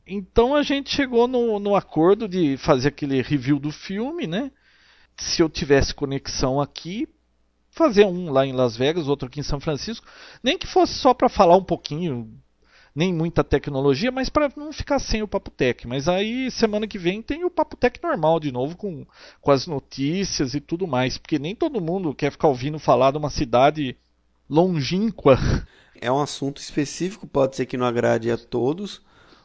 [0.06, 4.52] Então a gente chegou no, no acordo de fazer aquele review do filme, né?
[5.18, 7.08] Se eu tivesse conexão aqui,
[7.72, 10.08] fazer um lá em Las Vegas, outro aqui em São Francisco.
[10.42, 12.32] Nem que fosse só para falar um pouquinho,
[12.98, 15.88] nem muita tecnologia, mas para não ficar sem o Papotec.
[15.88, 19.06] Mas aí semana que vem tem o Papotec normal de novo, com,
[19.40, 21.16] com as notícias e tudo mais.
[21.16, 23.96] Porque nem todo mundo quer ficar ouvindo falar de uma cidade
[24.50, 25.38] longínqua.
[26.00, 29.02] É um assunto específico, pode ser que não agrade a todos,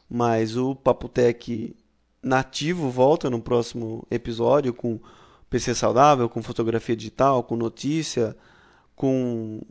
[0.06, 1.74] mas o Papotec
[2.22, 5.00] nativo volta no próximo episódio com
[5.48, 8.36] PC saudável, com fotografia digital, com notícia,
[8.94, 9.62] com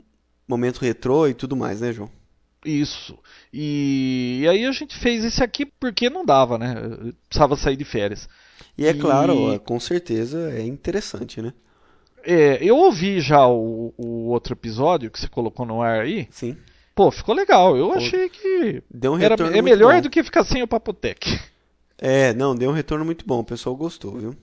[0.47, 2.09] momento retrô e tudo mais, né, João?
[2.65, 3.17] Isso.
[3.51, 6.75] E, e aí a gente fez esse aqui porque não dava, né?
[7.07, 8.29] Eu Precisava sair de férias.
[8.77, 11.53] E é E- claro, com certeza é interessante, né?
[12.23, 16.27] É, eu ouvi já o, o outro episódio que você colocou no ar aí.
[16.29, 16.55] Sim.
[16.93, 17.75] Pô, ficou legal.
[17.75, 20.01] Eu achei que Deu um era, retorno é melhor bom.
[20.01, 21.39] do que ficar sem o Papotec.
[21.97, 24.35] É, não, deu um retorno muito bom, o pessoal gostou, viu?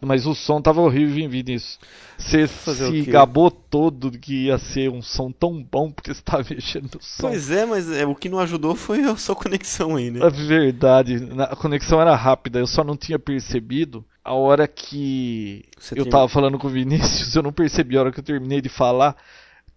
[0.00, 1.78] Mas o som tava horrível em Vinícius.
[2.16, 6.84] Você se gabou todo que ia ser um som tão bom porque você tava mexendo
[6.94, 7.22] no som.
[7.22, 10.20] Pois é, mas é, o que não ajudou foi a sua conexão aí, né?
[10.24, 11.16] É verdade,
[11.50, 14.04] a conexão era rápida, eu só não tinha percebido.
[14.24, 17.96] A hora que Você eu tinha- tava falando com o Vinícius, eu não percebi.
[17.96, 19.16] A hora que eu terminei de falar,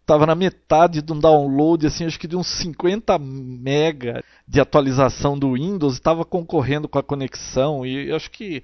[0.06, 5.38] tava na metade de um download, assim, acho que de uns 50 mega de atualização
[5.40, 8.62] do Windows, estava concorrendo com a conexão e acho que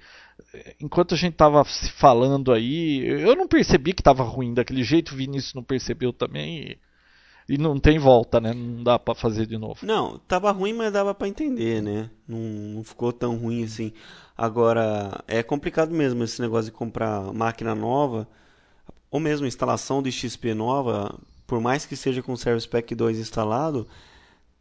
[0.80, 5.12] enquanto a gente tava se falando aí, eu não percebi que tava ruim daquele jeito,
[5.12, 6.78] o Vinícius não percebeu também
[7.48, 8.52] e, e não tem volta, né?
[8.52, 9.84] Não dá para fazer de novo.
[9.84, 12.10] Não, tava ruim, mas dava para entender, né?
[12.26, 13.92] Não, não ficou tão ruim assim.
[14.36, 18.28] Agora, é complicado mesmo esse negócio de comprar máquina nova
[19.10, 23.18] ou mesmo instalação de XP nova, por mais que seja com o Service Pack 2
[23.18, 23.86] instalado,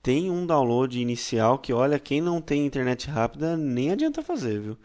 [0.02, 4.78] tem um download inicial que, olha, quem não tem internet rápida nem adianta fazer, viu?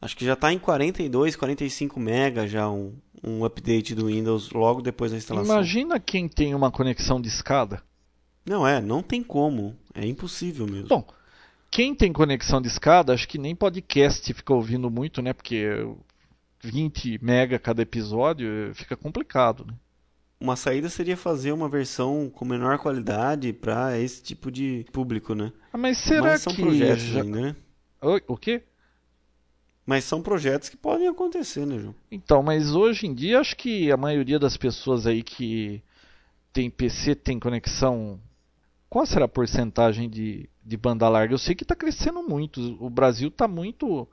[0.00, 2.94] Acho que já está em 42, 45 MB já um,
[3.24, 5.54] um update do Windows logo depois da instalação.
[5.54, 7.82] Imagina quem tem uma conexão de escada.
[8.44, 9.76] Não é, não tem como.
[9.94, 10.88] É impossível mesmo.
[10.88, 11.06] Bom,
[11.70, 15.32] quem tem conexão de escada, acho que nem podcast fica ouvindo muito, né?
[15.32, 15.66] Porque
[16.62, 19.74] 20 mega cada episódio, fica complicado, né?
[20.38, 25.50] Uma saída seria fazer uma versão com menor qualidade para esse tipo de público, né?
[25.72, 27.22] Ah, mas será mas são que projetos já...
[27.22, 27.56] ainda, né?
[28.02, 28.62] Oi, o quê?
[29.86, 31.94] Mas são projetos que podem acontecer, né, João?
[32.10, 35.80] Então, mas hoje em dia acho que a maioria das pessoas aí que
[36.52, 38.20] tem PC tem conexão.
[38.90, 41.32] Qual será a porcentagem de, de banda larga?
[41.32, 42.76] Eu sei que está crescendo muito.
[42.80, 44.08] O Brasil está muito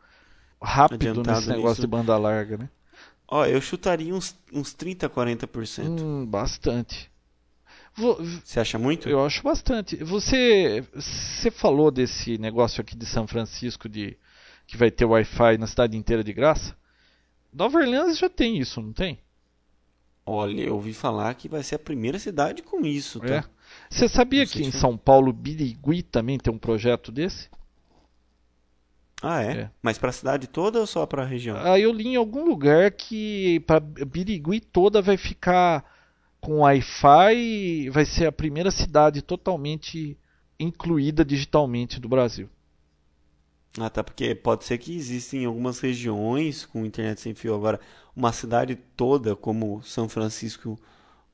[0.62, 1.82] rápido Adiantado nesse negócio nisso.
[1.82, 2.70] de banda larga, né?
[3.28, 5.88] Ó, eu chutaria uns, uns 30, 40%.
[5.88, 7.12] Hum, bastante.
[7.96, 9.08] Você acha muito?
[9.08, 9.96] Eu acho bastante.
[10.04, 14.18] Você, você falou desse negócio aqui de São Francisco de
[14.66, 16.76] que vai ter Wi-Fi na cidade inteira de graça?
[17.52, 19.20] Nova Orleans já tem isso, não tem?
[20.26, 23.36] Olha, eu ouvi falar que vai ser a primeira cidade com isso, tá?
[23.36, 23.44] É.
[23.90, 27.50] Você sabia que em São Paulo, Birigui também tem um projeto desse?
[29.22, 29.52] Ah, é?
[29.52, 29.72] é.
[29.82, 31.58] Mas para a cidade toda ou só para a região?
[31.58, 35.84] Ah, eu li em algum lugar que para Birigui toda vai ficar
[36.40, 40.18] com Wi-Fi, vai ser a primeira cidade totalmente
[40.60, 42.50] incluída digitalmente do Brasil.
[43.80, 47.56] Ah, tá, porque pode ser que existem algumas regiões com internet sem fio.
[47.56, 47.80] Agora,
[48.16, 50.78] uma cidade toda como São Francisco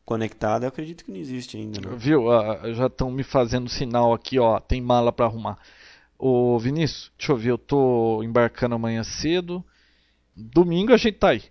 [0.05, 1.81] conectada, eu acredito que não existe ainda.
[1.81, 1.97] Não.
[1.97, 2.31] Viu?
[2.31, 4.59] Ah, já estão me fazendo sinal aqui, ó.
[4.59, 5.59] Tem mala para arrumar.
[6.17, 9.63] Ô Vinícius, deixa eu ver, eu tô embarcando amanhã cedo.
[10.35, 11.43] Domingo a gente tá aí.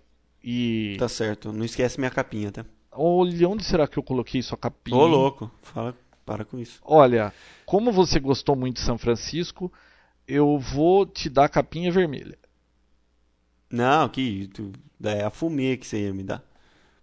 [0.43, 0.95] E.
[0.99, 2.65] Tá certo, não esquece minha capinha, tá?
[2.91, 4.97] Olha, onde será que eu coloquei sua capinha?
[4.97, 6.79] Ô louco, fala, para com isso.
[6.83, 7.31] Olha,
[7.65, 9.71] como você gostou muito de São Francisco,
[10.29, 12.37] eu vou te dar capinha vermelha.
[13.69, 14.71] Não, que tu,
[15.03, 16.43] é a fumê que você ia me dar.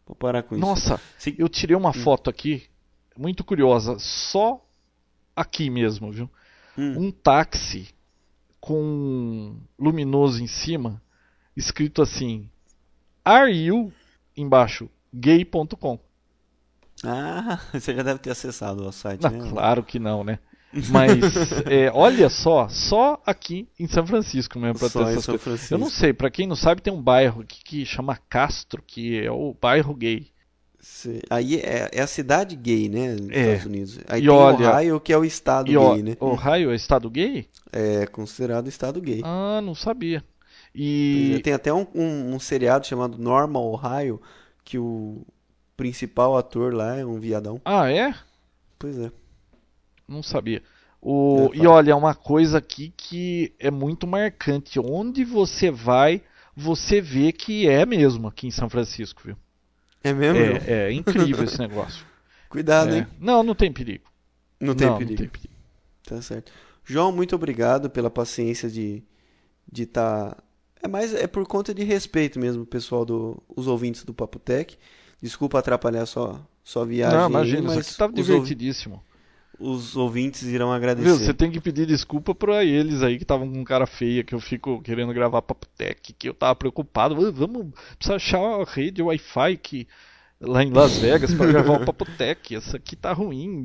[0.07, 0.91] Vou parar com Nossa, isso.
[0.91, 1.35] Nossa, Se...
[1.39, 1.95] eu tirei uma hum.
[1.95, 2.65] foto aqui,
[3.17, 4.65] muito curiosa, só
[5.35, 6.31] aqui mesmo, viu?
[6.77, 7.07] hum.
[7.07, 7.89] um táxi
[8.61, 11.03] com luminoso em cima,
[11.57, 12.51] escrito assim:
[13.25, 13.93] Are you
[14.37, 15.99] embaixo gay.com.
[17.05, 19.51] Ah, você já deve ter acessado o site, não, né?
[19.51, 20.39] Claro que não, né?
[20.73, 25.43] Mas é, olha só, só aqui em São Francisco mesmo para ter essas coisas.
[25.43, 25.75] Francisco.
[25.75, 29.25] Eu não sei, para quem não sabe, tem um bairro aqui que chama Castro, que
[29.25, 30.29] é o bairro gay.
[31.31, 33.15] Aí é, é, a cidade gay, né?
[33.15, 33.41] Nos é.
[33.41, 33.99] Estados Unidos.
[34.09, 36.17] Aí e tem olha, Ohio, que é o estado gay, o, né?
[36.21, 37.49] Ohio é estado gay?
[37.73, 39.21] É considerado estado gay.
[39.25, 40.23] Ah, não sabia.
[40.75, 44.21] E é, tem até um, um, um, seriado chamado Normal Ohio,
[44.65, 45.27] que o
[45.77, 47.61] principal ator lá é um viadão.
[47.65, 48.15] Ah, é?
[48.79, 49.11] Pois é.
[50.09, 50.63] Não sabia.
[51.01, 51.51] O...
[51.53, 54.79] É, e olha, uma coisa aqui que é muito marcante.
[54.79, 56.23] Onde você vai,
[56.55, 59.37] você vê que é mesmo aqui em São Francisco, viu?
[60.03, 60.39] É mesmo?
[60.67, 62.05] É, é incrível esse negócio.
[62.49, 62.99] Cuidado, é.
[62.99, 63.07] hein?
[63.19, 64.05] Não, não tem perigo.
[64.61, 65.13] Não tem, não, perigo.
[65.13, 65.55] não tem perigo.
[66.05, 66.53] Tá certo.
[66.85, 69.03] João, muito obrigado pela paciência de
[69.71, 70.43] de estar tá...
[70.81, 74.79] é mais é por conta de respeito mesmo, pessoal do os ouvintes do Papo Tech.
[75.21, 77.19] Desculpa atrapalhar só só viagem.
[77.19, 79.03] Não, imagina, aí, mas isso aqui tava divertidíssimo
[79.59, 81.09] os ouvintes irão agradecer.
[81.09, 84.35] Viu, você tem que pedir desculpa para eles aí que estavam com cara feia, que
[84.35, 87.15] eu fico querendo gravar Papo Tech, que eu tava preocupado.
[87.33, 89.89] Vamos, precisa achar uma rede Wi-Fi que,
[90.41, 92.55] lá em Las Vegas para gravar o Papo Tech.
[92.55, 93.65] Essa aqui tá ruim.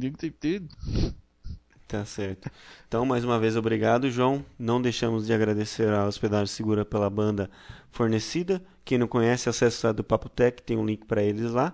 [1.88, 2.50] Tá certo.
[2.88, 4.46] Então, mais uma vez, obrigado, João.
[4.58, 7.50] Não deixamos de agradecer a Hospedagem Segura pela banda
[7.92, 8.64] fornecida.
[8.86, 11.74] Quem não conhece, acesse o site do Papo Tech, tem um link para eles lá.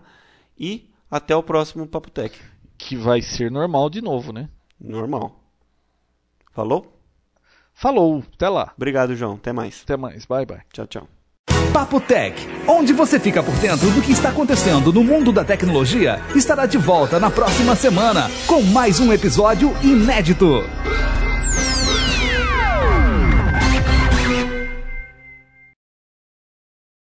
[0.57, 2.37] E até o próximo Papo Tech
[2.77, 4.49] que vai ser normal de novo, né?
[4.79, 5.35] Normal.
[6.53, 6.93] Falou?
[7.73, 8.73] Falou, até lá.
[8.75, 9.35] Obrigado, João.
[9.35, 9.81] Até mais.
[9.83, 10.25] Até mais.
[10.25, 10.61] Bye, bye.
[10.73, 11.07] Tchau, tchau.
[11.71, 12.35] Papo Tech,
[12.67, 16.77] onde você fica por dentro do que está acontecendo no mundo da tecnologia, estará de
[16.77, 20.63] volta na próxima semana com mais um episódio inédito.